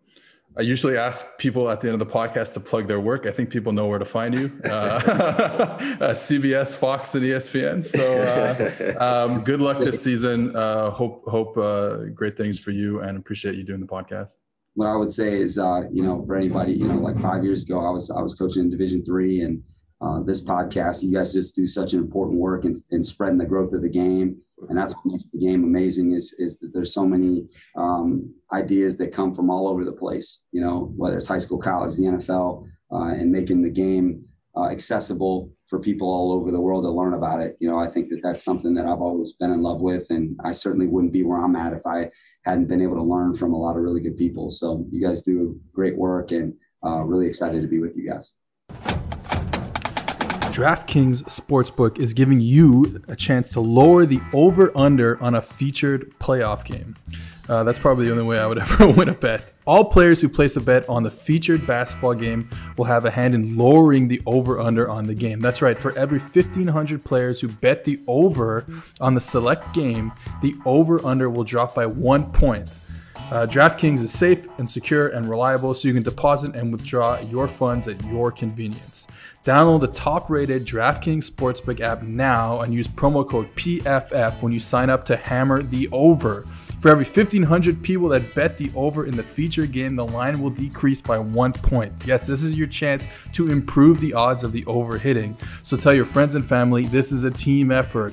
[0.57, 3.27] I usually ask people at the end of the podcast to plug their work.
[3.27, 7.85] I think people know where to find you: uh, uh, CBS, Fox, and ESPN.
[7.85, 10.55] So, uh, um, good luck this season.
[10.55, 14.37] Uh, hope hope uh, great things for you, and appreciate you doing the podcast.
[14.75, 17.65] What I would say is, uh, you know, for anybody, you know, like five years
[17.65, 19.61] ago, I was I was coaching in Division three, and
[20.25, 23.73] this podcast, you guys just do such an important work in, in spreading the growth
[23.73, 24.37] of the game.
[24.69, 28.97] And that's what makes the game amazing is is that there's so many um, ideas
[28.99, 32.03] that come from all over the place you know whether it's high school college the
[32.03, 34.23] nfl uh, and making the game
[34.57, 37.57] uh, accessible for people all over the world to learn about it.
[37.59, 40.39] You know i think that that's something that i've always been in love with and
[40.45, 42.11] i certainly wouldn't be where i'm at if i
[42.45, 44.51] hadn't been able to learn from a lot of really good people.
[44.51, 48.35] So you guys do great work and uh, really excited to be with you guys
[50.51, 56.13] DraftKings Sportsbook is giving you a chance to lower the over under on a featured
[56.19, 56.97] playoff game.
[57.49, 59.53] Uh, that's probably the only way I would ever win a bet.
[59.65, 63.33] All players who place a bet on the featured basketball game will have a hand
[63.33, 65.39] in lowering the over under on the game.
[65.39, 68.67] That's right, for every 1,500 players who bet the over
[69.01, 72.69] on the select game, the over under will drop by one point.
[73.31, 77.47] Uh, DraftKings is safe and secure and reliable, so you can deposit and withdraw your
[77.47, 79.07] funds at your convenience.
[79.43, 84.61] Download the top rated DraftKings Sportsbook app now and use promo code PFF when you
[84.61, 86.45] sign up to hammer the over.
[86.81, 90.51] For every 1,500 people that bet the over in the feature game, the line will
[90.51, 91.95] decrease by one point.
[92.05, 95.39] Yes, this is your chance to improve the odds of the over hitting.
[95.63, 98.13] So tell your friends and family this is a team effort.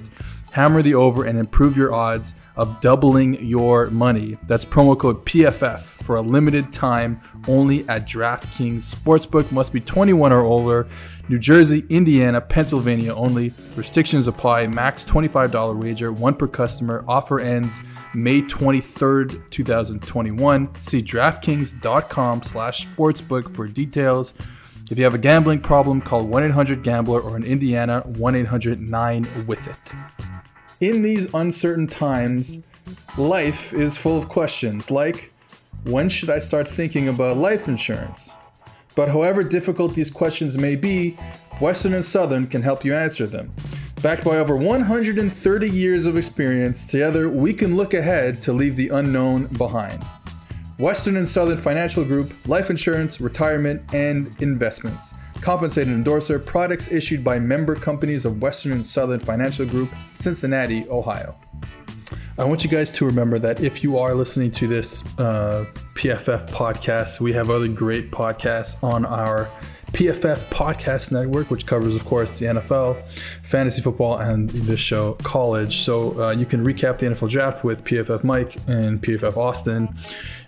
[0.57, 4.39] Hammer the over and improve your odds of doubling your money.
[4.47, 9.51] That's promo code PFF for a limited time only at DraftKings Sportsbook.
[9.51, 10.87] Must be 21 or older.
[11.29, 13.53] New Jersey, Indiana, Pennsylvania only.
[13.75, 14.65] Restrictions apply.
[14.65, 17.05] Max $25 wager, one per customer.
[17.07, 17.79] Offer ends
[18.15, 20.81] May 23rd, 2021.
[20.81, 24.33] See DraftKings.com slash sportsbook for details.
[24.89, 30.36] If you have a gambling problem, call 1-800-GAMBLER or in Indiana, 1-800-9-WITH-IT.
[30.79, 32.59] In these uncertain times,
[33.17, 35.33] life is full of questions like,
[35.85, 38.31] when should I start thinking about life insurance?
[38.95, 41.17] But however difficult these questions may be,
[41.59, 43.51] Western and Southern can help you answer them.
[44.03, 48.89] Backed by over 130 years of experience, together we can look ahead to leave the
[48.89, 50.05] unknown behind.
[50.77, 55.15] Western and Southern Financial Group, life insurance, retirement, and investments.
[55.41, 61.37] Compensated endorser, products issued by member companies of Western and Southern Financial Group, Cincinnati, Ohio.
[62.39, 66.49] I want you guys to remember that if you are listening to this uh, PFF
[66.51, 69.49] podcast, we have other great podcasts on our
[69.93, 73.01] PFF Podcast Network, which covers, of course, the NFL,
[73.41, 75.77] fantasy football, and this show, college.
[75.77, 79.95] So uh, you can recap the NFL draft with PFF Mike and PFF Austin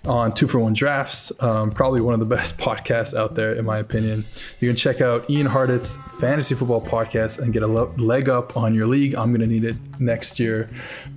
[0.05, 1.31] on two for one drafts.
[1.41, 4.25] Um, probably one of the best podcasts out there, in my opinion.
[4.59, 8.73] You can check out Ian Hartitz fantasy football podcast and get a leg up on
[8.73, 9.15] your league.
[9.15, 10.69] I'm going to need it next year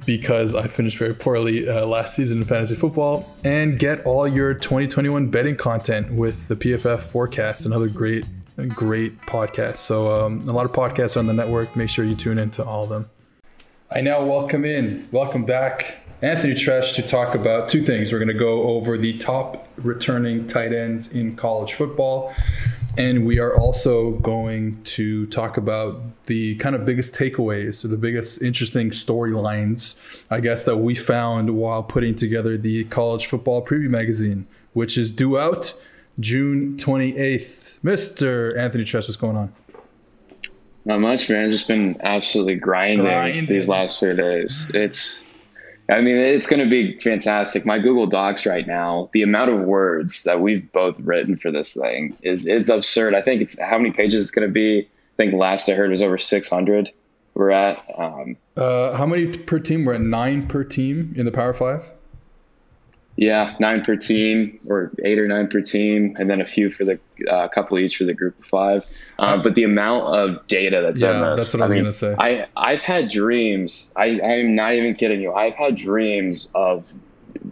[0.04, 3.28] because I finished very poorly uh, last season in fantasy football.
[3.44, 8.26] And get all your 2021 betting content with the PFF forecast, another great,
[8.68, 9.78] great podcast.
[9.78, 11.74] So um, a lot of podcasts on the network.
[11.76, 13.10] Make sure you tune into all of them.
[13.90, 18.12] I now welcome in, welcome back Anthony Treash to talk about two things.
[18.12, 22.32] We're going to go over the top returning tight ends in college football.
[22.96, 27.96] And we are also going to talk about the kind of biggest takeaways or the
[27.96, 29.96] biggest interesting storylines,
[30.30, 35.10] I guess, that we found while putting together the college football preview magazine, which is
[35.10, 35.74] due out
[36.20, 37.80] June 28th.
[37.82, 38.56] Mr.
[38.56, 39.52] Anthony Treash, what's going on?
[40.84, 41.50] Not much, man.
[41.50, 43.46] Just been absolutely grinding, grinding.
[43.46, 44.70] these last few days.
[44.72, 45.24] It's
[45.88, 47.66] I mean, it's going to be fantastic.
[47.66, 51.74] My Google Docs right now, the amount of words that we've both written for this
[51.74, 53.14] thing is it's absurd.
[53.14, 54.80] I think it's how many pages it's going to be.
[54.80, 56.92] I think last I heard was over 600.
[57.34, 57.84] We're at.
[57.98, 59.84] Um, uh, how many per team?
[59.84, 61.90] We're at nine per team in the Power Five.
[63.16, 66.84] Yeah, nine per team, or eight or nine per team, and then a few for
[66.84, 66.98] the
[67.30, 68.86] uh, couple each for the group of five.
[69.18, 71.74] Uh, but the amount of data that's yeah, in this, that's what I, I was
[71.74, 72.16] mean, gonna say.
[72.18, 73.92] I I've had dreams.
[73.96, 75.32] I I'm not even kidding you.
[75.34, 76.92] I've had dreams of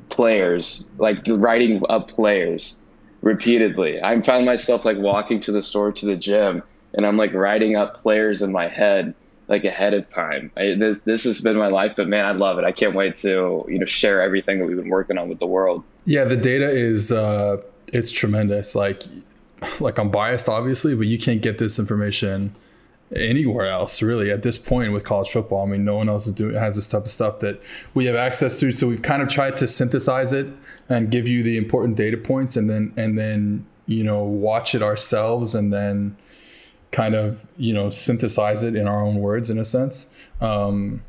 [0.08, 2.78] players like writing up players
[3.20, 4.02] repeatedly.
[4.02, 6.62] I found myself like walking to the store to the gym,
[6.94, 9.14] and I'm like writing up players in my head
[9.50, 10.50] like ahead of time.
[10.56, 12.64] I, this this has been my life, but man, I love it.
[12.64, 15.46] I can't wait to you know share everything that we've been working on with the
[15.46, 15.82] world.
[16.06, 17.58] Yeah, the data is uh,
[17.92, 18.74] it's tremendous.
[18.76, 19.02] Like
[19.80, 22.54] like I'm biased, obviously, but you can't get this information
[23.14, 25.66] anywhere else really at this point with college football.
[25.66, 27.60] I mean, no one else is doing has this type of stuff that
[27.92, 28.70] we have access to.
[28.70, 30.46] So we've kind of tried to synthesize it
[30.88, 34.82] and give you the important data points, and then and then you know watch it
[34.82, 36.16] ourselves, and then
[36.92, 40.10] kind of you know synthesize it in our own words in a sense.
[40.40, 41.02] Um,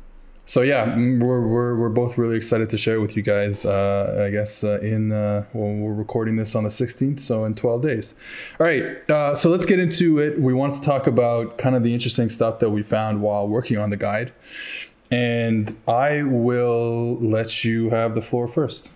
[0.44, 3.64] so yeah, we're, we're, we're both really excited to share it with you guys.
[3.64, 7.54] Uh, I guess uh, in uh, well, we're recording this on the 16th, so in
[7.54, 8.14] 12 days.
[8.58, 10.40] All right, uh, so let's get into it.
[10.40, 13.78] We want to talk about kind of the interesting stuff that we found while working
[13.78, 14.32] on the guide,
[15.10, 18.90] and I will let you have the floor first.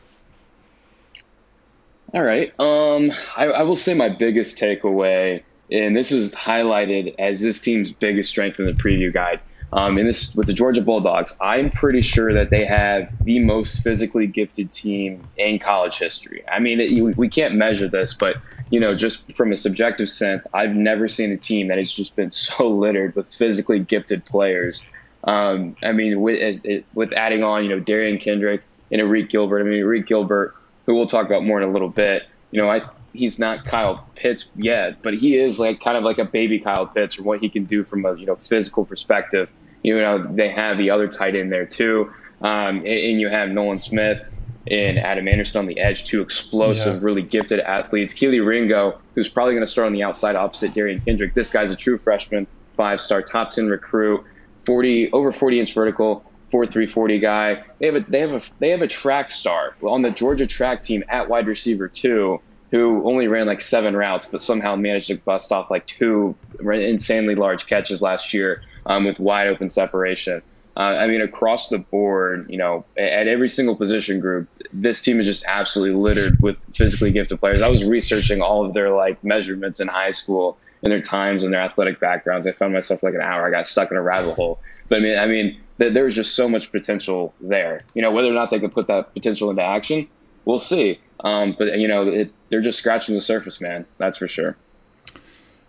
[2.12, 2.52] All right.
[2.58, 7.90] Um, I, I will say my biggest takeaway and this is highlighted as this team's
[7.90, 9.40] biggest strength in the preview guide.
[9.72, 13.82] Um, and this with the Georgia Bulldogs, I'm pretty sure that they have the most
[13.82, 16.44] physically gifted team in college history.
[16.48, 18.36] I mean, it, we can't measure this, but
[18.70, 22.14] you know, just from a subjective sense, I've never seen a team that has just
[22.14, 24.88] been so littered with physically gifted players.
[25.24, 26.62] Um, I mean, with
[26.94, 29.60] with adding on, you know, Derion Kendrick and Arik Gilbert.
[29.60, 30.54] I mean, Arik Gilbert,
[30.86, 32.28] who we'll talk about more in a little bit.
[32.52, 32.82] You know, I
[33.16, 36.86] he's not Kyle Pitts yet, but he is like kind of like a baby Kyle
[36.86, 39.52] Pitts from what he can do from a you know physical perspective.
[39.82, 43.50] You know, they have the other tight end there too, um, and, and, you have
[43.50, 44.26] Nolan Smith
[44.68, 47.04] and Adam Anderson on the edge, two explosive, yeah.
[47.04, 48.12] really gifted athletes.
[48.12, 51.34] Kelee Ringo, who's probably going to start on the outside opposite Derion Kendrick.
[51.34, 54.24] This guy's a true freshman, five star, top ten recruit,
[54.64, 56.24] forty over forty inch vertical.
[56.48, 57.64] Four three forty guy.
[57.80, 60.80] They have a they have a they have a track star on the Georgia track
[60.80, 65.16] team at wide receiver too who only ran like seven routes, but somehow managed to
[65.18, 70.42] bust off like two insanely large catches last year um, with wide open separation.
[70.76, 75.20] Uh, I mean, across the board, you know, at every single position group, this team
[75.20, 77.62] is just absolutely littered with physically gifted players.
[77.62, 81.54] I was researching all of their like measurements in high school and their times and
[81.54, 82.46] their athletic backgrounds.
[82.46, 83.46] I found myself like an hour.
[83.46, 84.58] I got stuck in a rabbit hole.
[84.88, 87.80] But I mean, I mean, there's just so much potential there.
[87.94, 90.06] You know, whether or not they could put that potential into action,
[90.44, 91.00] we'll see.
[91.20, 93.86] Um, but you know, it, they're just scratching the surface, man.
[93.98, 94.56] That's for sure.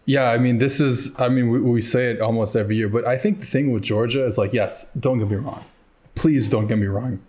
[0.05, 1.19] Yeah, I mean, this is.
[1.19, 3.83] I mean, we, we say it almost every year, but I think the thing with
[3.83, 5.65] Georgia is like, yes, don't get me wrong.
[6.15, 7.19] Please don't get me wrong.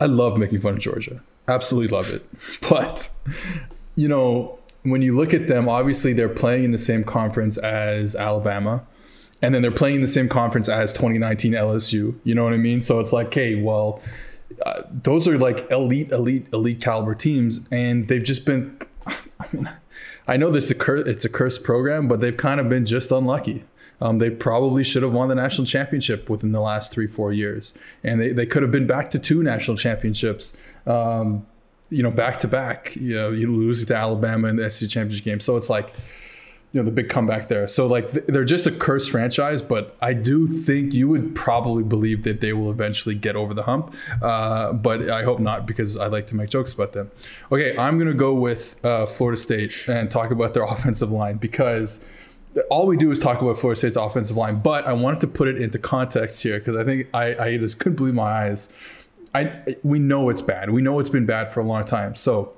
[0.00, 1.22] I love making fun of Georgia.
[1.48, 2.24] Absolutely love it.
[2.68, 3.08] But
[3.94, 8.14] you know, when you look at them, obviously they're playing in the same conference as
[8.16, 8.86] Alabama
[9.42, 12.14] and then they're playing in the same conference as 2019 LSU.
[12.22, 12.80] You know what I mean?
[12.80, 14.00] So it's like, hey, well,
[14.64, 18.78] uh, those are like elite, elite, elite caliber teams, and they've just been.
[19.06, 19.70] I mean,
[20.28, 23.10] I know this a cur- it's a cursed program, but they've kind of been just
[23.10, 23.64] unlucky.
[24.00, 27.72] Um, they probably should have won the national championship within the last three, four years,
[28.02, 30.56] and they, they could have been back to two national championships.
[30.86, 31.46] Um,
[31.88, 32.96] you know, back to back.
[32.96, 35.94] You know, you lose to Alabama in the SEC championship game, so it's like
[36.72, 37.68] you know the big comeback there.
[37.68, 42.22] So like they're just a cursed franchise, but I do think you would probably believe
[42.24, 43.94] that they will eventually get over the hump.
[44.22, 47.10] Uh, but I hope not because I like to make jokes about them.
[47.50, 52.04] Okay, I'm gonna go with uh, Florida State and talk about their offensive line because
[52.70, 54.60] all we do is talk about Florida State's offensive line.
[54.60, 57.80] But I wanted to put it into context here because I think I, I just
[57.80, 58.70] couldn't believe my eyes.
[59.34, 60.70] I we know it's bad.
[60.70, 62.14] We know it's been bad for a long time.
[62.14, 62.54] So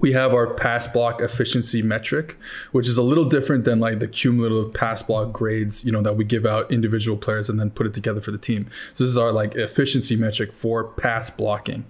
[0.00, 2.36] we have our pass block efficiency metric,
[2.72, 6.16] which is a little different than like the cumulative pass block grades, you know, that
[6.16, 8.68] we give out individual players and then put it together for the team.
[8.92, 11.86] So this is our like efficiency metric for pass blocking.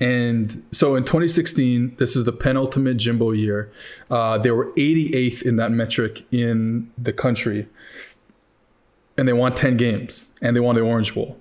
[0.00, 3.70] And so in 2016, this is the penultimate Jimbo year.
[4.10, 7.68] Uh, they were 88th in that metric in the country,
[9.18, 11.38] and they won 10 games, and they won the Orange Bowl.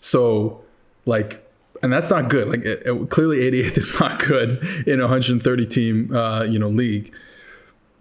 [0.00, 0.62] So,
[1.04, 1.47] like
[1.82, 2.48] and that's not good.
[2.48, 6.68] Like it, it, clearly, 88th is not good in a 130 team, uh, you know,
[6.68, 7.12] league.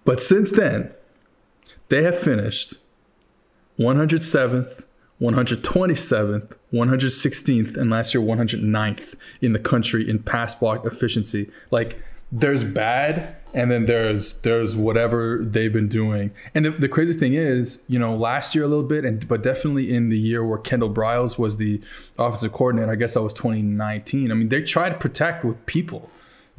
[0.05, 0.93] But since then,
[1.89, 2.75] they have finished
[3.79, 4.83] 107th,
[5.21, 11.49] 127th, 116th, and last year 109th in the country in pass block efficiency.
[11.71, 12.01] Like
[12.31, 16.31] there's bad and then there's there's whatever they've been doing.
[16.53, 19.41] And the, the, crazy thing is you know last year a little bit and but
[19.41, 21.81] definitely in the year where kendall briles was the
[22.17, 26.09] offensive coordinator i guess that was 2019 i mean they try to protect with people.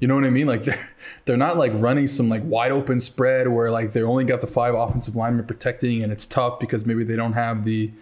[0.01, 0.49] You know what i mean?
[0.49, 0.90] Like they're
[1.24, 4.49] they're not like running some like wide open spread where like they only got the
[4.49, 7.92] five offensive linemen protecting and it's tough because maybe they don't have the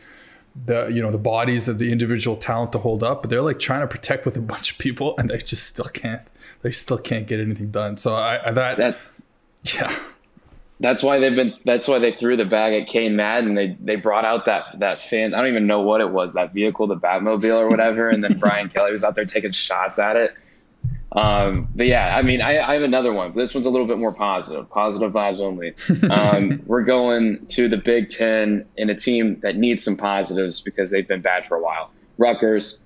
[0.65, 3.59] the you know the bodies that the individual talent to hold up but they're like
[3.59, 6.23] trying to protect with a bunch of people and they just still can't
[6.63, 7.97] they still can't get anything done.
[7.97, 8.99] So I, I that, that
[9.63, 9.97] yeah.
[10.81, 11.55] That's why they've been.
[11.65, 13.55] That's why they threw the bag at Cain Madden.
[13.55, 15.33] They they brought out that that fan.
[15.33, 16.35] I don't even know what it was.
[16.35, 18.11] That vehicle, the Batmobile or whatever.
[18.11, 20.35] and then Brian Kelly was out there taking shots at it.
[21.17, 23.35] Um, but yeah, I mean, I, I, have another one.
[23.35, 24.69] This one's a little bit more positive.
[24.69, 25.75] Positive vibes only.
[26.11, 30.91] Um, we're going to the Big Ten in a team that needs some positives because
[30.91, 31.91] they've been bad for a while.
[32.19, 32.83] Rutgers.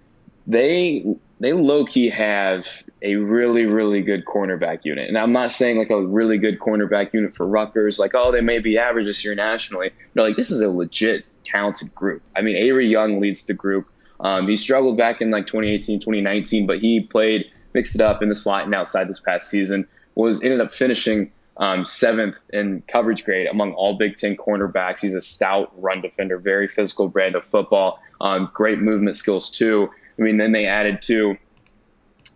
[0.47, 1.05] They
[1.41, 2.67] they low key have
[3.03, 5.09] a really, really good cornerback unit.
[5.09, 8.43] And I'm not saying like a really good cornerback unit for Rutgers, like, oh, they
[8.43, 9.91] may be average this year nationally.
[10.15, 12.23] No, like this is a legit talented group.
[12.37, 13.89] I mean, Avery Young leads the group.
[14.21, 18.29] Um, he struggled back in like 2018, 2019, but he played, mixed it up in
[18.29, 23.25] the slot and outside this past season, was ended up finishing um, seventh in coverage
[23.25, 25.01] grade among all Big Ten cornerbacks.
[25.01, 29.91] He's a stout run defender, very physical brand of football, um, great movement skills too.
[30.19, 31.37] I mean, then they added to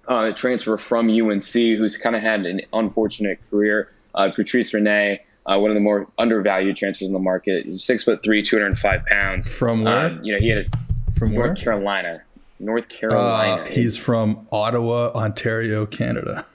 [0.09, 3.93] uh, transfer from UNC, who's kind of had an unfortunate career.
[4.15, 7.67] Uh, Patrice Rene, uh, one of the more undervalued transfers in the market.
[7.67, 9.49] He's six foot three, two hundred five pounds.
[9.49, 10.07] From where?
[10.07, 11.55] Um, you know, he had a, from North where?
[11.55, 12.23] Carolina.
[12.65, 13.63] North Carolina.
[13.63, 16.47] Uh, he's from Ottawa, Ontario, Canada.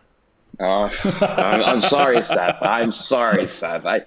[0.59, 2.57] Oh, I'm, I'm, sorry, Seth.
[2.61, 3.85] I'm sorry, Seth.
[3.85, 4.03] I,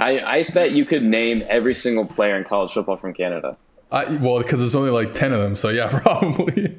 [0.00, 3.56] I, I bet you could name every single player in college football from Canada.
[3.90, 6.76] I, well, because there's only like ten of them, so yeah, probably.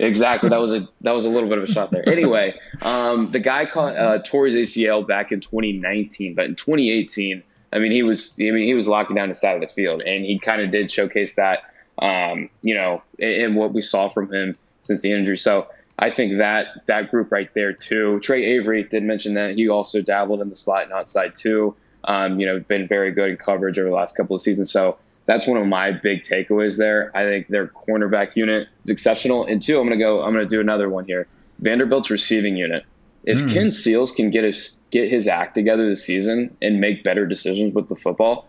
[0.00, 0.50] Exactly.
[0.50, 2.06] That was a that was a little bit of a shot there.
[2.08, 7.42] Anyway, um, the guy caught uh, tore his ACL back in 2019, but in 2018,
[7.72, 10.02] I mean, he was I mean he was locking down the side of the field,
[10.02, 11.60] and he kind of did showcase that,
[12.00, 15.36] um, you know, and, in, what we saw from him since the injury.
[15.36, 15.68] So
[15.98, 18.20] I think that that group right there too.
[18.20, 21.74] Trey Avery did mention that he also dabbled in the slot and outside too.
[22.04, 24.70] Um, you know, been very good in coverage over the last couple of seasons.
[24.70, 27.10] So that's one of my big takeaways there.
[27.16, 29.44] I think their cornerback unit is exceptional.
[29.44, 31.26] And two, I'm going to go, I'm going to do another one here.
[31.58, 32.84] Vanderbilt's receiving unit.
[33.24, 33.52] If mm.
[33.52, 37.74] Ken Seals can get his get his act together this season and make better decisions
[37.74, 38.48] with the football,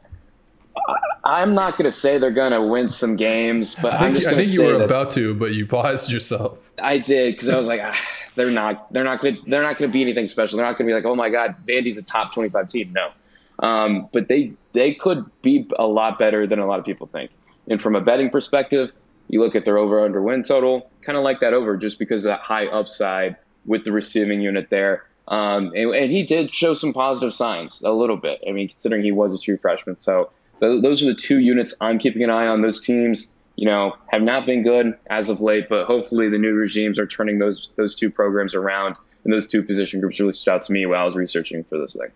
[1.24, 4.14] I'm not going to say they're going to win some games, but I think, am
[4.16, 6.72] just going to say you were about to, but you paused yourself.
[6.82, 8.00] I did because I was like, ah,
[8.36, 10.58] they're not, they're not going, to, they're not going to be anything special.
[10.58, 12.94] They're not going to be like, oh my god, Vandy's a top 25 team.
[12.94, 13.12] No,
[13.60, 17.32] um, but they they could be a lot better than a lot of people think.
[17.70, 18.92] And from a betting perspective,
[19.28, 22.24] you look at their over under win total, kind of like that over just because
[22.24, 25.06] of that high upside with the receiving unit there.
[25.28, 28.42] Um, and, and, he did show some positive signs a little bit.
[28.48, 29.98] I mean, considering he was a true freshman.
[29.98, 30.30] So
[30.60, 32.62] th- those are the two units I'm keeping an eye on.
[32.62, 36.54] Those teams, you know, have not been good as of late, but hopefully the new
[36.54, 38.96] regimes are turning those those two programs around.
[39.24, 41.78] And those two position groups really stood out to me while I was researching for
[41.78, 42.12] this thing.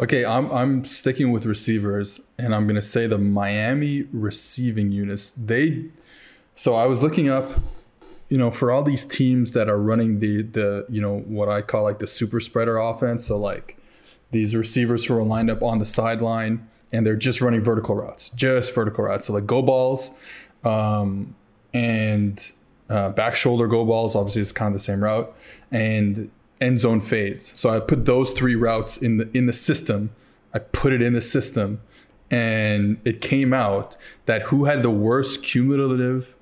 [0.00, 5.30] Okay, I'm I'm sticking with receivers, and I'm gonna say the Miami receiving units.
[5.30, 5.90] They,
[6.54, 7.50] so I was looking up,
[8.30, 11.60] you know, for all these teams that are running the the you know what I
[11.60, 13.26] call like the super spreader offense.
[13.26, 13.76] So like
[14.30, 18.30] these receivers who are lined up on the sideline and they're just running vertical routes,
[18.30, 19.26] just vertical routes.
[19.26, 20.10] So like go balls,
[20.64, 21.34] um,
[21.72, 22.50] and
[22.88, 24.14] uh, back shoulder go balls.
[24.14, 25.34] Obviously, it's kind of the same route,
[25.70, 26.30] and
[26.60, 27.52] end zone fades.
[27.58, 30.10] So I put those three routes in the in the system
[30.52, 31.80] I put it in the system,
[32.30, 36.36] and it came out that who had the worst cumulative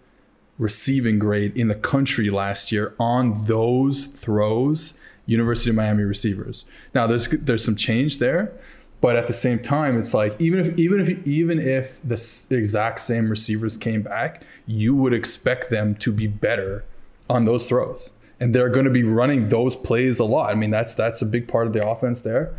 [0.58, 4.94] receiving grade in the country last year on those throws
[5.26, 6.64] University of Miami receivers.
[6.94, 8.52] Now there's there's some change there,
[9.00, 12.16] but at the same time it's like even if even if even if the
[12.50, 16.84] exact same receivers came back, you would expect them to be better
[17.30, 18.10] on those throws.
[18.40, 20.50] And they're going to be running those plays a lot.
[20.50, 22.54] I mean, that's that's a big part of the offense there.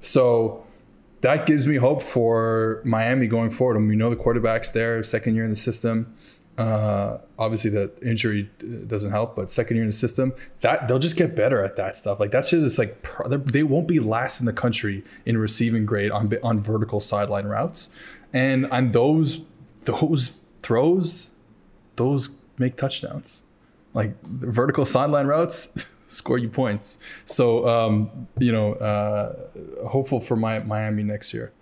[0.00, 0.64] So
[1.22, 3.74] that gives me hope for Miami going forward.
[3.74, 6.14] I and mean, we know the quarterback's there, second year in the system.
[6.56, 11.00] Uh, obviously, the injury uh, doesn't help, but second year in the system, that they'll
[11.00, 12.20] just get better at that stuff.
[12.20, 13.04] Like that's just like
[13.46, 17.90] they won't be last in the country in receiving grade on on vertical sideline routes,
[18.32, 19.44] and on those
[19.84, 20.30] those
[20.62, 21.30] throws,
[21.96, 23.42] those make touchdowns.
[23.92, 26.98] Like vertical sideline routes score you points.
[27.24, 31.52] So um, you know, uh, hopeful for my Miami next year.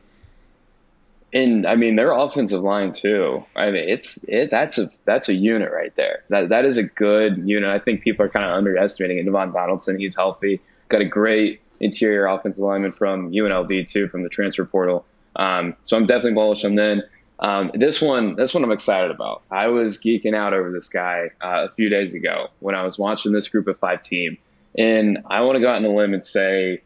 [1.34, 3.44] And I mean their offensive line too.
[3.56, 6.24] I mean it's it that's a that's a unit right there.
[6.28, 7.70] That that is a good unit.
[7.70, 9.26] I think people are kind of underestimating it.
[9.26, 10.60] Navaughn Donaldson, he's healthy.
[10.88, 15.04] Got a great interior offensive lineman from UNLV too, from the transfer portal.
[15.36, 17.02] Um, so I'm definitely bullish on them.
[17.40, 19.42] Um, this one, this one I'm excited about.
[19.50, 22.98] I was geeking out over this guy uh, a few days ago when I was
[22.98, 24.38] watching this group of five team,
[24.78, 26.82] and I want to go out on a limb and say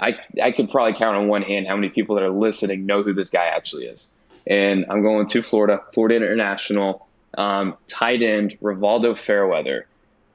[0.00, 3.02] I, I could probably count on one hand how many people that are listening know
[3.02, 4.12] who this guy actually is.
[4.46, 9.86] And I'm going to Florida, Florida International, um, tight end, Rivaldo Fairweather.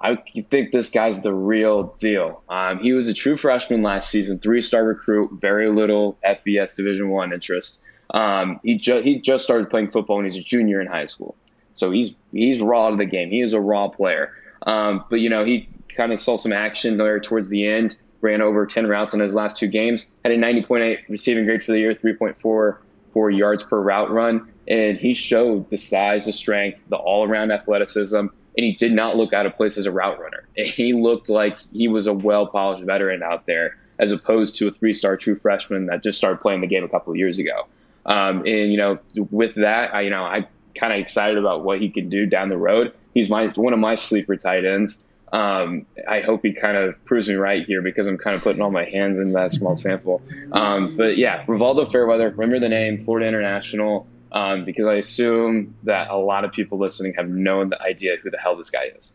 [0.01, 0.17] I
[0.51, 2.43] think this guy's the real deal.
[2.49, 7.33] Um, he was a true freshman last season, three-star recruit, very little FBS Division One
[7.33, 7.79] interest.
[8.11, 11.35] Um, he, ju- he just started playing football when he's a junior in high school,
[11.73, 13.31] so he's he's raw to the game.
[13.31, 14.31] He is a raw player.
[14.67, 17.95] Um, but you know, he kind of saw some action there towards the end
[18.25, 21.71] ran over 10 routes in his last two games, had a 90.8 receiving grade for
[21.71, 24.51] the year, 3.44 yards per route run.
[24.67, 28.31] And he showed the size, the strength, the all around athleticism, and
[28.65, 30.47] he did not look out of place as a route runner.
[30.55, 34.71] He looked like he was a well polished veteran out there, as opposed to a
[34.71, 37.67] three star true freshman that just started playing the game a couple of years ago.
[38.07, 38.99] Um, and, you know,
[39.29, 42.49] with that, I, you know, I kind of excited about what he can do down
[42.49, 42.93] the road.
[43.13, 44.99] He's my one of my sleeper tight ends.
[45.35, 48.61] Um, I hope he kind of proves me right here because I'm kind of putting
[48.61, 50.21] all my hands in that small sample.
[50.53, 56.09] Um, but yeah, Rivaldo Fairweather, remember the name, Florida International, um, because I assume that
[56.09, 59.11] a lot of people listening have no idea who the hell this guy is.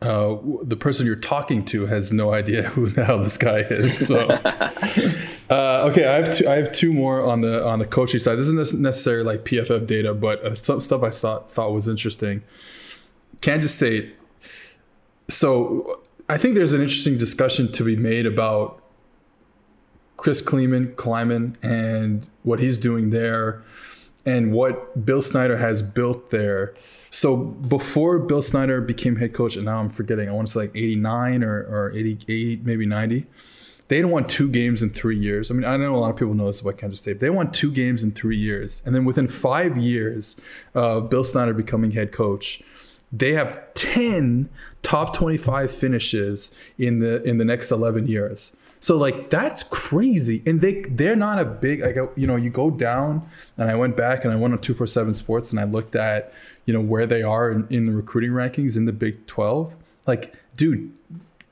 [0.00, 4.06] Uh, the person you're talking to has no idea who the hell this guy is.
[4.06, 4.18] So,
[5.50, 6.48] uh, okay, I have two.
[6.48, 8.36] I have two more on the on the coaching side.
[8.36, 12.44] This isn't necessarily like PFF data, but uh, some stuff I saw, thought was interesting.
[13.40, 14.14] Kansas State
[15.28, 18.82] so I think there's an interesting discussion to be made about
[20.16, 23.62] Chris Klieman, Klieman, and what he's doing there,
[24.24, 26.74] and what Bill Snyder has built there.
[27.10, 30.60] So before Bill Snyder became head coach, and now I'm forgetting, I want to say
[30.60, 33.26] like 89 or, or 88, maybe 90.
[33.88, 35.50] They had won two games in three years.
[35.50, 37.20] I mean, I know a lot of people know this about Kansas State.
[37.20, 38.82] They won two games in three years.
[38.84, 40.36] And then within five years
[40.74, 42.62] of Bill Snyder becoming head coach,
[43.12, 44.48] they have 10
[44.82, 48.54] top 25 finishes in the in the next 11 years.
[48.80, 52.70] So like that's crazy, and they they're not a big like you know you go
[52.70, 55.64] down, and I went back and I went on two four seven Sports and I
[55.64, 56.32] looked at
[56.66, 59.76] you know where they are in, in the recruiting rankings in the Big Twelve.
[60.06, 60.92] Like, dude,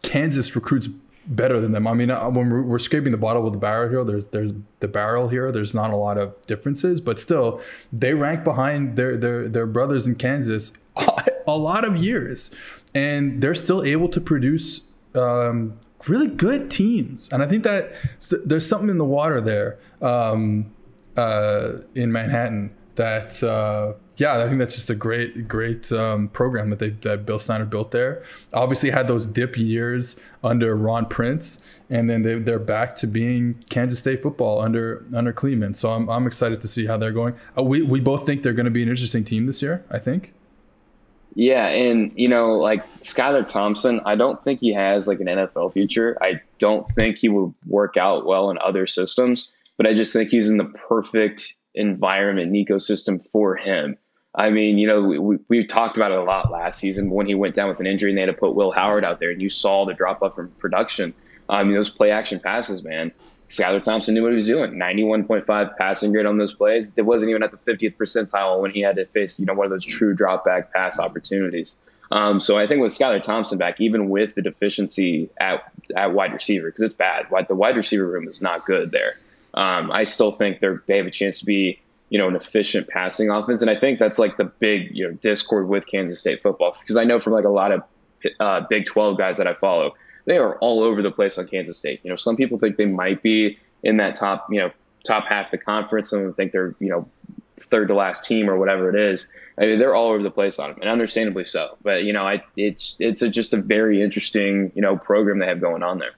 [0.02, 0.88] Kansas recruits
[1.26, 1.86] better than them.
[1.86, 4.52] I mean, uh, when we're, we're, scraping the bottom of the barrel here, there's there's
[4.80, 5.50] the barrel here.
[5.50, 7.60] There's not a lot of differences, but still,
[7.92, 10.72] they rank behind their their their brothers in Kansas
[11.54, 12.50] a lot of years,
[12.94, 14.82] and they're still able to produce
[15.14, 15.78] um,
[16.08, 17.28] really good teams.
[17.30, 17.92] And I think that
[18.44, 20.72] there's something in the water there um,
[21.16, 26.70] uh, in Manhattan that uh, yeah, I think that's just a great, great um, program
[26.70, 28.22] that they that Bill Snyder built there.
[28.52, 33.64] Obviously, had those dip years under Ron Prince, and then they, they're back to being
[33.70, 35.76] Kansas State football under under Klieman.
[35.76, 37.34] So I'm, I'm excited to see how they're going.
[37.58, 39.84] Uh, we we both think they're going to be an interesting team this year.
[39.90, 40.32] I think.
[41.34, 45.72] Yeah, and you know, like Skylar Thompson, I don't think he has like an NFL
[45.72, 46.16] future.
[46.22, 50.30] I don't think he would work out well in other systems, but I just think
[50.30, 53.96] he's in the perfect environment and ecosystem for him.
[54.36, 57.34] I mean, you know, we, we talked about it a lot last season when he
[57.34, 59.42] went down with an injury and they had to put Will Howard out there, and
[59.42, 61.14] you saw the drop off from production.
[61.48, 63.12] I um, mean, those play action passes, man.
[63.56, 64.72] Skylar Thompson knew what he was doing.
[64.72, 66.90] 91.5 passing grade on those plays.
[66.96, 69.66] It wasn't even at the 50th percentile when he had to face, you know, one
[69.66, 71.78] of those true drop back pass opportunities.
[72.10, 76.32] Um, so I think with Skylar Thompson back, even with the deficiency at, at wide
[76.32, 79.16] receiver, because it's bad, the wide receiver room is not good there.
[79.54, 81.80] Um, I still think they have a chance to be
[82.10, 85.14] you know an efficient passing offense, and I think that's like the big you know
[85.14, 87.82] discord with Kansas State football because I know from like a lot of
[88.40, 89.94] uh, Big Twelve guys that I follow,
[90.26, 92.00] they are all over the place on Kansas State.
[92.02, 94.70] You know, some people think they might be in that top you know
[95.04, 96.10] top half of the conference.
[96.10, 97.08] Some think they're you know
[97.60, 99.28] third to last team or whatever it is.
[99.58, 101.76] I mean, they're all over the place on them, and understandably so.
[101.82, 105.46] But you know, I, it's it's a, just a very interesting you know program they
[105.46, 106.12] have going on there.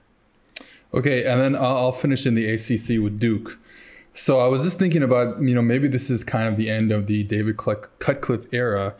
[0.93, 3.59] Okay, and then I'll finish in the ACC with Duke.
[4.13, 6.91] So I was just thinking about you know maybe this is kind of the end
[6.91, 8.95] of the David Cutcliffe era,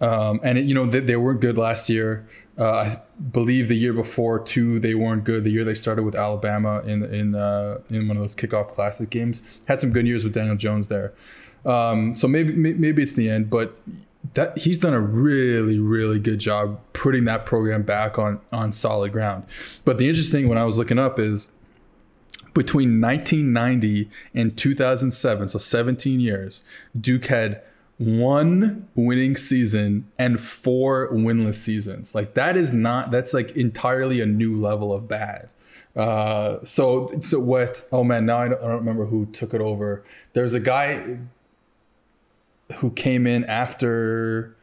[0.00, 2.26] um, and it, you know they, they weren't good last year.
[2.58, 3.00] Uh, I
[3.30, 5.44] believe the year before too they weren't good.
[5.44, 9.10] The year they started with Alabama in in uh, in one of those kickoff classic
[9.10, 11.12] games had some good years with Daniel Jones there.
[11.64, 13.76] Um, so maybe maybe it's the end, but
[14.34, 19.12] that he's done a really really good job putting that program back on on solid
[19.12, 19.44] ground.
[19.84, 21.48] But the interesting thing when I was looking up is
[22.54, 26.64] between 1990 and 2007, so 17 years,
[27.00, 27.62] Duke had
[27.98, 32.14] one winning season and four winless seasons.
[32.14, 35.48] Like that is not that's like entirely a new level of bad.
[35.96, 37.86] Uh, so so what?
[37.90, 40.04] Oh man, now I don't, I don't remember who took it over.
[40.32, 41.18] There's a guy
[42.76, 44.54] who came in after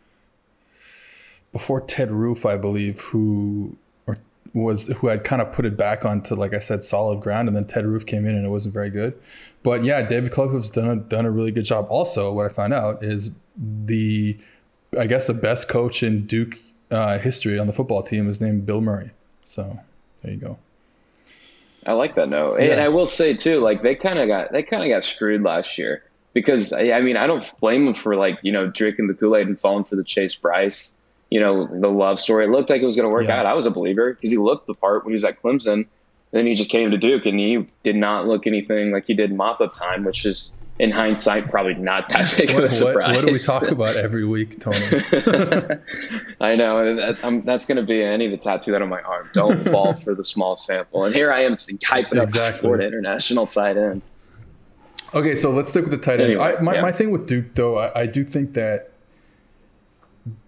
[1.52, 3.78] before Ted Roof, I believe, who
[4.56, 7.56] was who had kind of put it back onto like I said solid ground, and
[7.56, 9.14] then Ted Roof came in and it wasn't very good.
[9.62, 11.88] But yeah, David Cutcliffe's done a, done a really good job.
[11.90, 14.38] Also, what I found out is the
[14.98, 16.56] I guess the best coach in Duke
[16.90, 19.12] uh, history on the football team is named Bill Murray.
[19.44, 19.80] So
[20.22, 20.58] there you go.
[21.86, 22.72] I like that note, yeah.
[22.72, 25.44] and I will say too, like they kind of got they kind of got screwed
[25.44, 26.04] last year
[26.34, 29.48] because I mean I don't blame them for like you know drinking the Kool Aid
[29.48, 30.96] and falling for the Chase Brice,
[31.30, 32.46] you know the love story.
[32.46, 33.40] It looked like it was going to work yeah.
[33.40, 33.46] out.
[33.46, 35.86] I was a believer because he looked the part when he was at Clemson.
[36.32, 39.14] And then he just came to Duke and he did not look anything like he
[39.14, 43.16] did mop up time, which is in hindsight probably not that big of a surprise.
[43.16, 44.78] What, what do we talk about every week, Tony?
[46.42, 49.30] I know that, that's going to be any of the tattoo that on my arm.
[49.34, 51.06] Don't fall for the small sample.
[51.06, 52.42] And here I am hyping exactly.
[52.42, 54.02] up Florida international tight end.
[55.14, 56.36] Okay, so let's stick with the tight ends.
[56.36, 56.82] Anyway, I, my, yeah.
[56.82, 58.92] my thing with Duke, though, I, I, do think that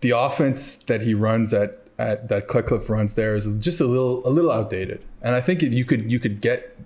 [0.01, 4.27] the offense that he runs at, at that Cutcliffe runs there is just a little
[4.27, 6.77] a little outdated, and I think you could you could get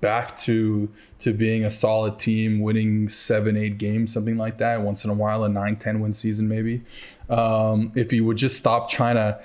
[0.00, 0.88] back to
[1.20, 5.14] to being a solid team, winning seven eight games, something like that, once in a
[5.14, 6.82] while, a nine ten win season maybe.
[7.28, 9.40] Um, if you would just stop trying to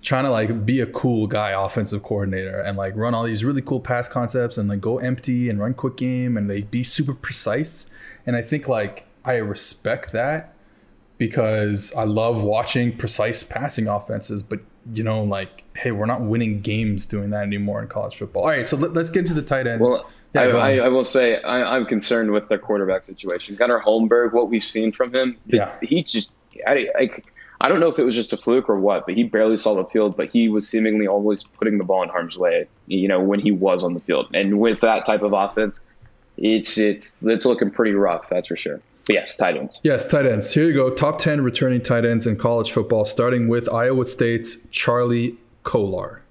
[0.00, 3.62] trying to like be a cool guy offensive coordinator and like run all these really
[3.62, 7.14] cool pass concepts and like go empty and run quick game and they be super
[7.14, 7.88] precise.
[8.26, 10.54] And i think like i respect that
[11.22, 14.58] because i love watching precise passing offenses but
[14.92, 18.48] you know like hey we're not winning games doing that anymore in college football all
[18.48, 21.04] right so let, us get into the tight ends well yeah, I, I, I, will
[21.04, 23.54] say I, am concerned with the quarterback situation.
[23.54, 26.32] Gunnar Holmberg, what we've seen from him, yeah, he just
[26.66, 27.10] I, I,
[27.60, 29.74] I don't know if it was just a fluke or what, but he barely saw
[29.74, 33.20] the field, but he was seemingly always putting the ball in harm's way, you know,
[33.20, 34.26] when he was on the field.
[34.32, 35.84] And with that type of offense,
[36.38, 38.80] it's it's it's looking pretty rough, that's for sure.
[39.06, 39.80] But yes, tight ends.
[39.82, 40.52] Yes, tight ends.
[40.52, 40.90] Here you go.
[40.90, 46.22] Top 10 returning tight ends in college football, starting with Iowa State's Charlie Kolar.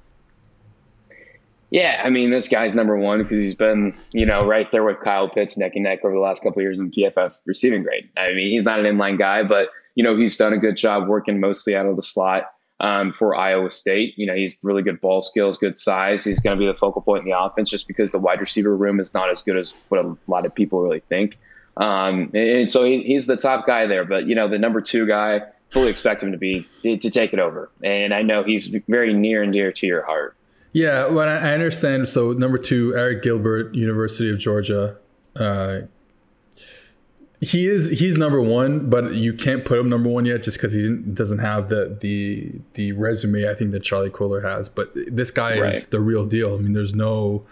[1.69, 4.99] Yeah, I mean, this guy's number one because he's been, you know, right there with
[5.01, 8.09] Kyle Pitts neck and neck over the last couple years in PFF receiving grade.
[8.17, 11.07] I mean, he's not an inline guy, but you know, he's done a good job
[11.07, 12.43] working mostly out of the slot
[12.81, 14.17] um, for Iowa State.
[14.17, 16.25] You know, he's really good ball skills, good size.
[16.25, 18.75] He's going to be the focal point in the offense just because the wide receiver
[18.75, 21.37] room is not as good as what a lot of people really think.
[21.77, 24.05] Um, and so he, he's the top guy there.
[24.05, 27.39] But, you know, the number two guy, fully expect him to be to take it
[27.39, 27.71] over.
[27.83, 30.35] And I know he's very near and dear to your heart.
[30.73, 32.07] Yeah, well, I understand.
[32.07, 34.97] So number two, Arik Gilbert, University of Georgia.
[35.35, 35.81] Uh,
[37.41, 40.73] he is he's number one, but you can't put him number one yet just because
[40.73, 44.69] he doesn't have the the the resume I think that Charlie Kolar has.
[44.69, 45.75] But this guy right.
[45.75, 46.53] is the real deal.
[46.53, 47.45] I mean, there's no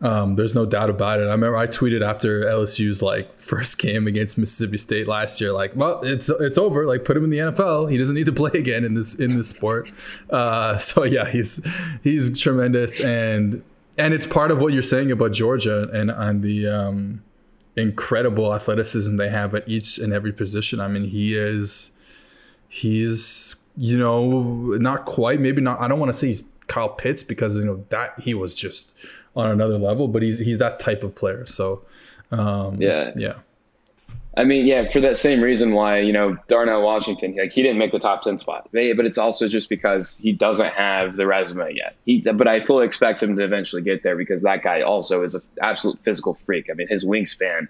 [0.00, 1.24] um, there's no doubt about it.
[1.24, 5.74] I remember I tweeted after LSU's like first game against Mississippi State last year, like,
[5.76, 6.86] well, it's it's over.
[6.86, 7.90] Like, put him in the NFL.
[7.90, 9.90] He doesn't need to play again in this in this sport.
[10.30, 11.66] Uh, so yeah, he's
[12.02, 13.62] he's tremendous, and
[13.96, 17.22] and it's part of what you're saying about Georgia and on the um,
[17.76, 20.80] incredible athleticism they have at each and every position.
[20.80, 21.92] I mean, he is
[22.68, 24.42] he's you know
[24.78, 25.80] not quite maybe not.
[25.80, 28.92] I don't want to say he's Kyle Pitts because you know that he was just
[29.36, 31.46] on another level, but he's he's that type of player.
[31.46, 31.82] So
[32.30, 33.38] um, yeah, yeah.
[34.36, 37.78] I mean, yeah, for that same reason why, you know, Darnell Washington, like he didn't
[37.78, 38.68] make the top 10 spot.
[38.72, 41.94] But it's also just because he doesn't have the resume yet.
[42.04, 45.36] He, but I fully expect him to eventually get there because that guy also is
[45.36, 46.68] an absolute physical freak.
[46.68, 47.68] I mean, his wingspan,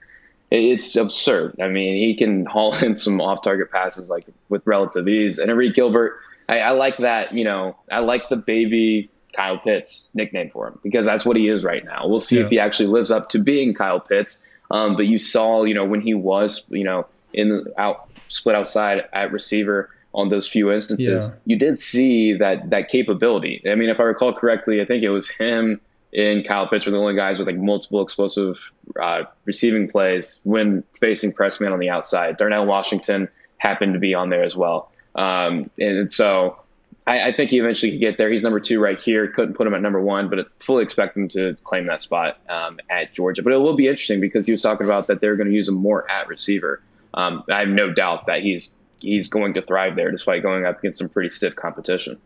[0.50, 1.54] it's absurd.
[1.60, 5.38] I mean, he can haul in some off target passes like with relative ease.
[5.38, 6.18] And Arik Gilbert,
[6.48, 10.78] I, I like that, you know, I like the baby Kyle Pitts nickname for him
[10.82, 12.06] because that's what he is right now.
[12.06, 12.44] We'll see yeah.
[12.44, 14.42] if he actually lives up to being Kyle Pitts.
[14.70, 19.04] Um, but you saw, you know, when he was, you know, in out split outside
[19.12, 21.34] at receiver on those few instances, yeah.
[21.44, 23.62] you did see that that capability.
[23.68, 25.80] I mean, if I recall correctly, I think it was him
[26.14, 28.58] and Kyle Pitts were the only guys with like multiple explosive
[29.00, 32.36] uh, receiving plays when facing press man on the outside.
[32.36, 33.28] Darnell Washington
[33.58, 34.90] happened to be on there as well.
[35.14, 36.58] Um, and so
[37.06, 38.30] I, I, think he eventually could get there.
[38.30, 39.28] He's number two right here.
[39.28, 42.38] Couldn't put him at number one, but I fully expect him to claim that spot
[42.48, 43.42] um, at Georgia.
[43.42, 45.68] But it will be interesting because he was talking about that they're going to use
[45.68, 46.82] him more at receiver.
[47.14, 50.78] Um, I have no doubt that he's he's going to thrive there, despite going up
[50.78, 52.18] against some pretty stiff competition.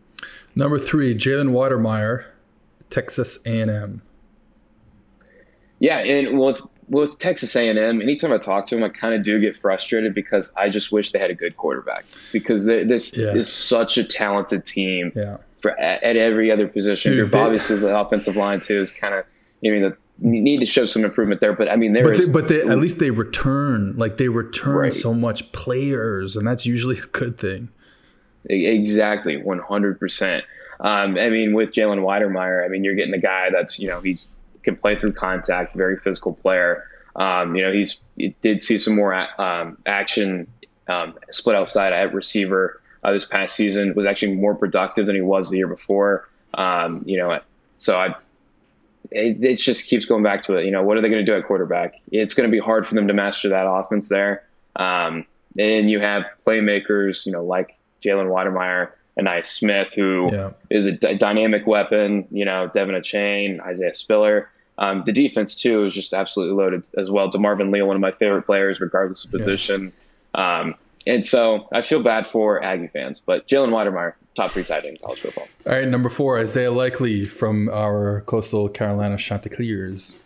[0.55, 2.25] Number three, Jalen Wydermyer,
[2.89, 4.03] Texas A&M.
[5.81, 9.39] Yeah, and with with Texas A&M, anytime I talk to him, I kind of do
[9.41, 13.35] get frustrated because I just wish they had a good quarterback because this yeah.
[13.35, 15.13] is such a talented team.
[15.15, 15.39] Yeah.
[15.61, 19.15] For at, at every other position, Dude, they, obviously the offensive line too is kind
[19.15, 19.25] of.
[19.61, 22.27] you mean, the, need to show some improvement there, but I mean, there but is.
[22.27, 24.95] They, but they, at least they return, like they return right.
[24.95, 27.69] so much players, and that's usually a good thing.
[28.45, 30.45] Exactly, one hundred percent.
[30.81, 34.01] Um, I mean, with Jalen Wydermyer, I mean, you're getting a guy that's you know
[34.01, 34.27] he's
[34.69, 36.85] can play through contact, very physical player.
[37.17, 40.47] Um, you know, he's he did see some more um, action
[40.89, 43.95] um, split outside at receiver uh, this past season.
[43.95, 46.29] Was actually more productive than he was the year before.
[46.55, 47.41] Um, you know,
[47.79, 48.15] so I.
[49.11, 50.67] It, it, just keeps going back to it.
[50.67, 51.95] You know, what are they going to do at quarterback?
[52.13, 54.45] It's going to be hard for them to master that offense there.
[54.77, 55.25] Um,
[55.59, 60.51] and you have playmakers, you know, like Jalen Wydermyer and Ainias Smith, who yeah.
[60.69, 62.27] is a d- dynamic weapon.
[62.31, 64.51] You know, De'Von Achane, Isaiah Spiller.
[64.79, 67.31] Um, the defense too is just absolutely loaded as well.
[67.31, 69.93] DeMarvin Leal, one of my favorite players, regardless of position.
[70.35, 70.61] Yeah.
[70.61, 70.75] Um,
[71.07, 74.93] and so I feel bad for Aggie fans, but Jalen Wydermyer, top three tight end
[74.93, 75.49] in college football.
[75.67, 80.17] All right, number four, Isaiah Likely from our Coastal Carolina Chanticleers.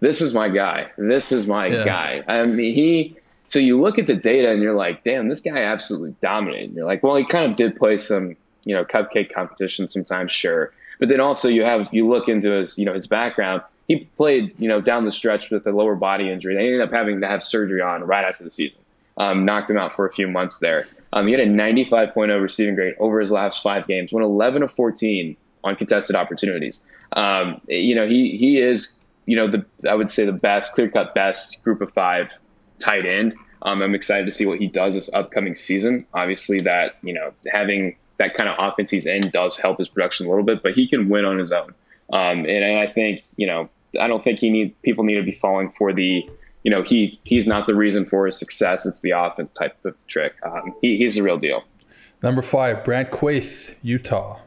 [0.00, 0.90] This is my guy.
[0.96, 1.84] This is my yeah.
[1.84, 2.22] guy.
[2.28, 3.16] I mean, he.
[3.48, 6.74] So you look at the data and you're like, damn, this guy absolutely dominated.
[6.74, 10.70] you're like, well, he kind of did play some, you know, cupcake competition sometimes, sure.
[11.00, 14.54] But then also you have you look into his, you know, his background he played,
[14.58, 16.54] you know, down the stretch with a lower body injury.
[16.54, 18.78] They ended up having to have surgery on right after the season.
[19.16, 20.86] Um, knocked him out for a few months there.
[21.12, 24.70] Um, he had a 95.0 receiving grade over his last five games, went 11 of
[24.72, 26.82] 14 on contested opportunities.
[27.12, 30.88] Um, you know, he he is, you know, the I would say the best, clear
[30.88, 32.30] cut best group of five
[32.78, 33.34] tight end.
[33.62, 36.06] Um, I'm excited to see what he does this upcoming season.
[36.14, 40.26] Obviously, that you know having that kind of offense he's in does help his production
[40.26, 41.74] a little bit, but he can win on his own.
[42.12, 43.68] Um, and, and I think you know
[44.00, 46.28] I don't think he need people need to be falling for the
[46.64, 48.86] you know he he's not the reason for his success.
[48.86, 50.34] It's the offense type of trick.
[50.44, 51.64] Um, he, he's the real deal.
[52.22, 54.40] Number five, Brant Kuithe, Utah.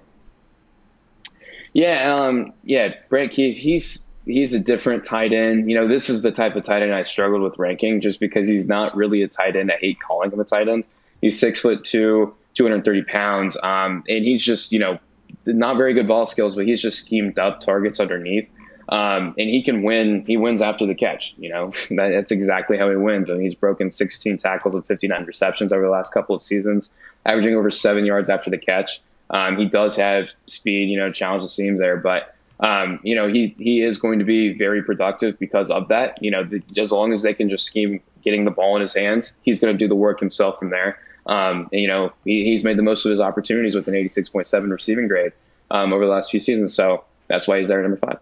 [1.74, 3.56] Yeah, um, yeah, Brant Kuithe.
[3.56, 5.70] He's he's a different tight end.
[5.70, 8.48] You know, this is the type of tight end I struggled with ranking just because
[8.48, 9.72] he's not really a tight end.
[9.72, 10.84] I hate calling him a tight end.
[11.22, 15.00] He's six foot two, 230 pounds, um, and he's just you know
[15.46, 18.50] not very good ball skills, but he's just schemed up targets underneath.
[18.90, 20.26] Um, and he can win.
[20.26, 21.34] He wins after the catch.
[21.38, 23.30] You know, that's exactly how he wins.
[23.30, 26.94] I mean, he's broken 16 tackles and 59 receptions over the last couple of seasons,
[27.26, 29.02] averaging over seven yards after the catch.
[29.30, 30.90] Um, he does have speed.
[30.90, 34.26] You know, challenge the seams there, but um, you know, he he is going to
[34.26, 36.22] be very productive because of that.
[36.22, 38.94] You know, the, as long as they can just scheme getting the ball in his
[38.94, 41.00] hands, he's going to do the work himself from there.
[41.26, 44.72] Um, and, you know, he, he's made the most of his opportunities with an 86.7
[44.72, 45.32] receiving grade
[45.70, 46.74] um, over the last few seasons.
[46.74, 48.20] So that's why he's there at number five.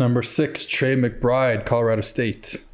[0.00, 2.64] Number six, Trey McBride, Colorado State.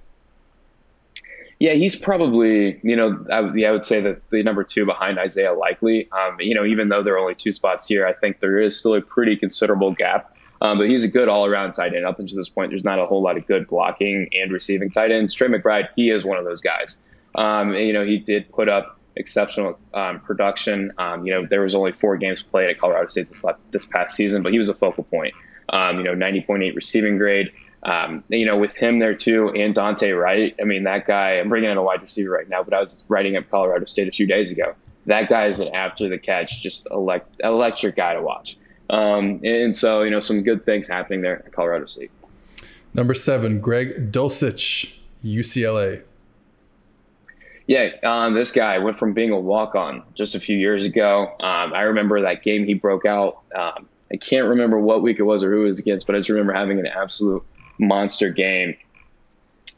[1.59, 5.18] Yeah, he's probably, you know, I, yeah, I would say that the number two behind
[5.18, 6.09] Isaiah Likely.
[6.12, 8.79] Um, you know, even though there are only two spots here, I think there is
[8.79, 10.37] still a pretty considerable gap.
[10.61, 12.07] Um, but he's a good all-around tight end.
[12.07, 15.11] Up until this point, there's not a whole lot of good blocking and receiving tight
[15.11, 15.35] ends.
[15.35, 17.01] Trey McBride, he is one of those guys.
[17.35, 20.93] Um, and, you know, he did put up exceptional um, production.
[20.99, 24.14] Um, you know, there was only four games played at Colorado State this, this past
[24.14, 25.35] season, but he was a focal point
[25.70, 27.52] um, you know, 90.8 receiving grade.
[27.82, 30.56] Um, you know, with him there too, and Dante Wright.
[30.60, 31.32] I mean, that guy.
[31.32, 34.08] I'm bringing in a wide receiver right now, but I was writing up Colorado State
[34.08, 34.74] a few days ago.
[35.06, 38.56] That guy is an after the catch, just elect, electric guy to watch.
[38.90, 42.10] Um, and so, you know, some good things happening there at Colorado State.
[42.94, 46.02] Number seven, Greg Dulcich, UCLA.
[47.66, 51.26] Yeah, um, this guy went from being a walk on just a few years ago.
[51.40, 53.42] Um, I remember that game he broke out.
[53.56, 56.18] Um, I can't remember what week it was or who it was against, but I
[56.18, 57.44] just remember having an absolute
[57.78, 58.76] monster game.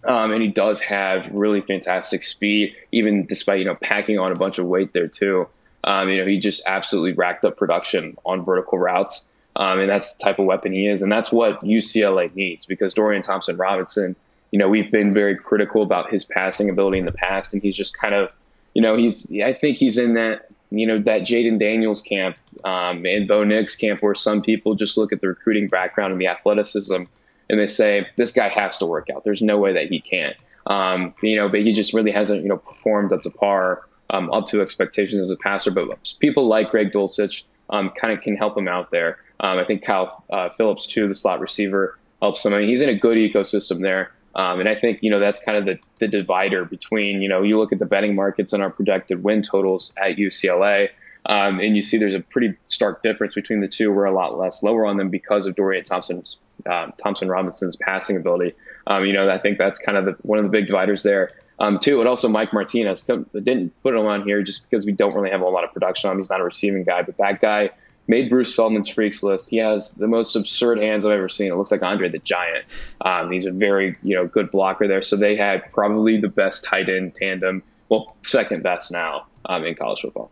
[0.05, 4.37] Um, and he does have really fantastic speed, even despite you know packing on a
[4.37, 5.49] bunch of weight there too.
[5.85, 9.27] Um, you know, he just absolutely racked up production on vertical routes,
[9.57, 12.95] um, and that's the type of weapon he is, and that's what UCLA needs because
[12.95, 14.15] Dorian Thompson Robinson.
[14.51, 17.77] You know, we've been very critical about his passing ability in the past, and he's
[17.77, 18.31] just kind of,
[18.75, 19.31] you know, he's.
[19.43, 23.77] I think he's in that you know that Jayden Daniels camp um, and Bo Nix
[23.77, 27.05] camp, where some people just look at the recruiting background and the athleticism
[27.51, 29.25] and they say this guy has to work out.
[29.25, 30.35] There's no way that he can't.
[30.67, 34.31] Um, you know, but he just really hasn't you know performed up to par, um,
[34.33, 35.71] up to expectations as a passer.
[35.71, 39.19] But people like Greg Dulcich um, kind of can help him out there.
[39.41, 42.53] Um, I think Kyle uh, Phillips too, the slot receiver, helps him.
[42.53, 44.13] I mean, he's in a good ecosystem there.
[44.39, 47.43] Um, and I think you know that's kind of the, the divider between you know
[47.43, 50.91] you look at the betting markets and our projected win totals at UCLA,
[51.27, 53.93] um, and you see there's a pretty stark difference between the two.
[53.93, 56.37] We're a lot less lower on them because of Dorian Thompson's
[56.71, 58.55] um, Thompson Robinson's passing ability.
[58.87, 61.31] Um, you know, I think that's kind of the, one of the big dividers there.
[61.59, 65.13] Um, too, and also Mike Martinez didn't put him on here just because we don't
[65.15, 66.21] really have a lot of production on him.
[66.21, 67.71] He's not a receiving guy, but that guy
[68.09, 69.51] made Bruce Feldman's freaks list.
[69.51, 71.53] He has the most absurd hands I've ever seen.
[71.53, 72.65] It looks like Andre the Giant.
[73.03, 75.03] Um, he's a very you know good blocker there.
[75.03, 77.63] So they had probably the best tight end tandem.
[77.89, 80.31] Well, second best now um, in college football.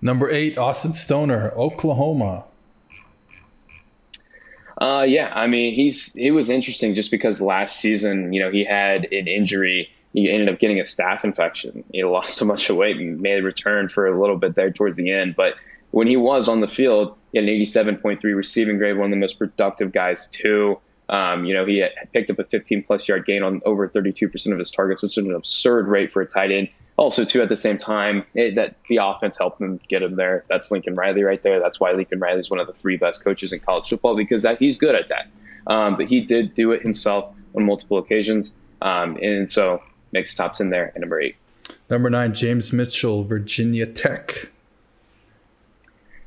[0.00, 2.44] Number eight, Austin Stogner, Oklahoma.
[4.78, 8.64] Uh, yeah, I mean, he's he was interesting just because last season, you know, he
[8.64, 9.90] had an injury.
[10.12, 11.84] He ended up getting a staph infection.
[11.92, 14.70] He lost so much of weight and made a return for a little bit there
[14.70, 15.36] towards the end.
[15.36, 15.54] But
[15.94, 19.16] when he was on the field, he had an 87.3 receiving grade, one of the
[19.16, 20.76] most productive guys too.
[21.08, 24.58] Um, you know, he picked up a 15 plus yard gain on over 32% of
[24.58, 26.68] his targets, which is an absurd rate for a tight end.
[26.96, 30.44] Also too at the same time it, that the offense helped him get him there.
[30.48, 31.60] That's lincoln riley right there.
[31.60, 34.42] That's why lincoln riley is one of the three best coaches in college football because
[34.42, 35.28] that, he's good at that.
[35.72, 38.52] Um, but he did do it himself on multiple occasions.
[38.82, 39.80] Um, and so
[40.10, 41.36] makes top 10 there at number eight.
[41.88, 44.50] Number nine james mitchell virginia tech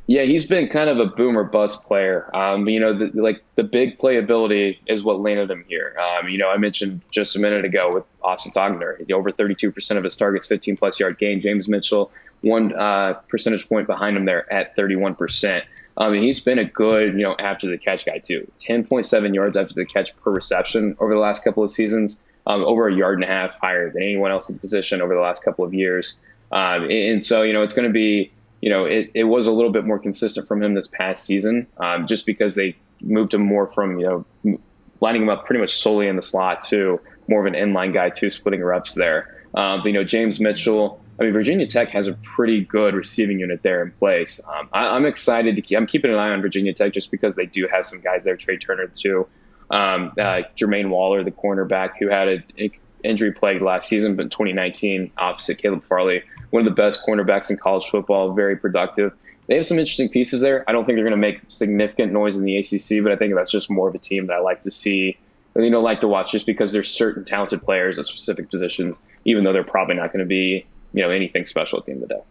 [0.08, 2.34] yeah, he's been kind of a boomer bust player.
[2.34, 5.98] Um, you know, the, like the big playability is what landed him here.
[6.00, 10.04] Um, you know, I mentioned just a minute ago with Austin Stogner, over 32% of
[10.04, 11.42] his targets, 15 plus yard gain.
[11.42, 12.10] James Mitchell,
[12.42, 15.64] one uh, percentage point behind him there at 31%.
[15.98, 18.50] Um, and he's been a good, you know, after the catch guy too.
[18.66, 22.88] 10.7 yards after the catch per reception over the last couple of seasons, um, over
[22.88, 25.44] a yard and a half higher than anyone else in the position over the last
[25.44, 26.18] couple of years.
[26.54, 28.32] Um, and so, you know, it's going to be
[28.62, 31.68] you know, it, it was a little bit more consistent from him this past season,
[31.78, 34.60] um, just because they moved him more from, you know,
[35.00, 38.10] lining him up pretty much solely in the slot to more of an inline guy
[38.10, 39.46] too, splitting reps there.
[39.54, 43.40] Um, but, you know, James Mitchell, I mean, Virginia Tech has a pretty good receiving
[43.40, 44.40] unit there in place.
[44.48, 47.36] Um, I, am excited to keep, I'm keeping an eye on Virginia Tech just because
[47.36, 49.28] they do have some guys there, Trey Turner too.
[49.70, 52.72] Um, uh, Jermaine Waller, the cornerback who had an
[53.04, 57.50] injury plagued last season, but in 2019 opposite Caleb Farley one of the best cornerbacks
[57.50, 59.14] in college football, very productive.
[59.48, 60.64] They have some interesting pieces there.
[60.68, 63.34] I don't think they're going to make significant noise in the ACC, but I think
[63.36, 65.18] that's just more of a team that I like to see.
[65.56, 69.44] You know, like to watch just because there's certain talented players at specific positions, even
[69.44, 72.10] though they're probably not going to be, you know, anything special at the end of
[72.10, 72.22] the day.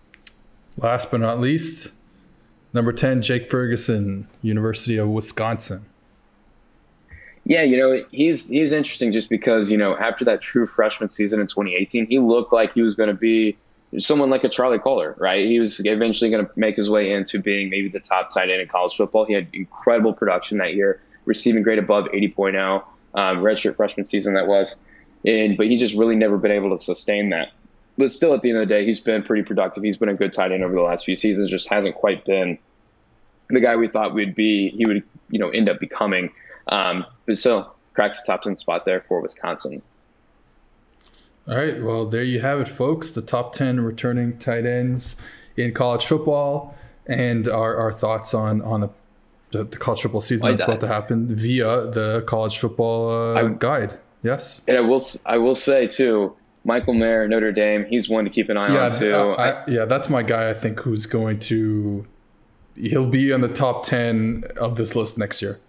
[0.77, 1.91] Last but not least,
[2.73, 5.87] number 10, Jake Ferguson, University of Wisconsin.
[7.45, 11.41] Yeah, you know, he's he's interesting just because, you know, after that true freshman season
[11.41, 13.57] in 2018, he looked like he was going to be
[13.99, 15.47] someone like a Charlie Kolar, right?
[15.47, 18.61] He was eventually going to make his way into being maybe the top tight end
[18.61, 19.25] in college football.
[19.25, 22.83] He had incredible production that year, receiving grade above 80.0,
[23.15, 24.77] um, redshirt freshman season that was,
[25.25, 27.53] and but he just really never been able to sustain that.
[27.99, 29.83] But still, at the end of the day, he's been pretty productive.
[29.83, 31.51] He's been a good tight end over the last few seasons.
[31.51, 32.59] Just hasn't quite been
[33.49, 34.71] the guy we thought we'd be.
[34.71, 36.31] He would, you know, end up becoming.
[36.69, 39.81] Um, but still, cracked the top ten spot there for Wisconsin.
[41.49, 41.81] All right.
[41.81, 43.13] Well, there you have it, folks.
[43.13, 45.17] The top 10 returning tight ends
[45.57, 46.77] in college football
[47.07, 48.91] and our, our thoughts on, on the,
[49.53, 53.49] the, the college football season that's about to happen via the college football uh, I,
[53.49, 53.99] guide.
[54.23, 54.63] Yes.
[54.67, 56.35] And I will, I will say, too,
[56.65, 59.13] Michael Mayer, Notre Dame, he's one to keep an eye yeah, on, too.
[59.13, 62.05] I, I, yeah, that's my guy, I think, who's going to.
[62.75, 65.61] He'll be in the top 10 of this list next year.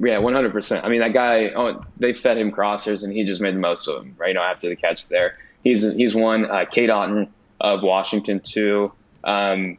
[0.00, 0.84] Yeah, one hundred percent.
[0.84, 1.50] I mean, that guy.
[1.56, 4.14] Oh, they fed him crossers, and he just made the most of them.
[4.18, 6.50] Right, you know, after the catch there, he's he's one.
[6.50, 7.28] Uh, Cade Otton
[7.60, 8.92] of Washington too.
[9.24, 9.78] Um,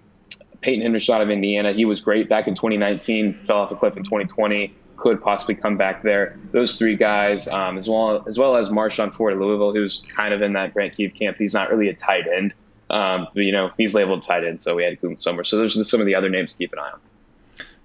[0.61, 1.73] Peyton Hendershot of Indiana.
[1.73, 3.33] He was great back in 2019.
[3.47, 4.73] Fell off a cliff in 2020.
[4.97, 6.37] could possibly come back there.
[6.51, 10.33] Those three guys, um, as well as well as Marshon Ford at Louisville, who's kind
[10.33, 11.37] of in that Brant Kuithe camp.
[11.37, 12.53] He's not really a tight end,
[12.89, 15.45] um, but you know he's labeled tight end, so we had to move him somewhere.
[15.45, 16.99] So those are some of the other names to keep an eye on.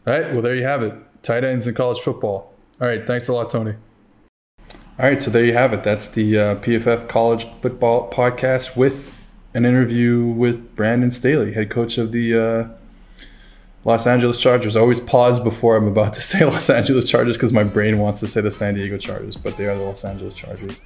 [0.06, 0.94] All right, well there you have it,
[1.24, 2.54] tight ends in college football.
[2.80, 3.74] All right, thanks a lot, Tony.
[4.96, 5.82] All right, so there you have it.
[5.82, 9.12] That's the uh, PFF College Football Podcast with
[9.52, 12.68] an interview with Brandon Staley, head coach of the uh,
[13.84, 14.76] Los Angeles Chargers.
[14.76, 18.20] I always pause before I'm about to say Los Angeles Chargers because my brain wants
[18.20, 20.80] to say the San Diego Chargers, but they are the Los Angeles Chargers.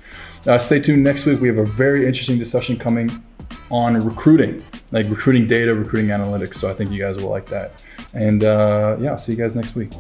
[0.47, 1.41] Uh, stay tuned next week.
[1.41, 3.23] We have a very interesting discussion coming
[3.71, 4.63] on recruiting,
[4.93, 6.55] like recruiting data, recruiting analytics.
[6.55, 7.85] So I think you guys will like that.
[8.15, 9.91] And uh, yeah, see you guys next week.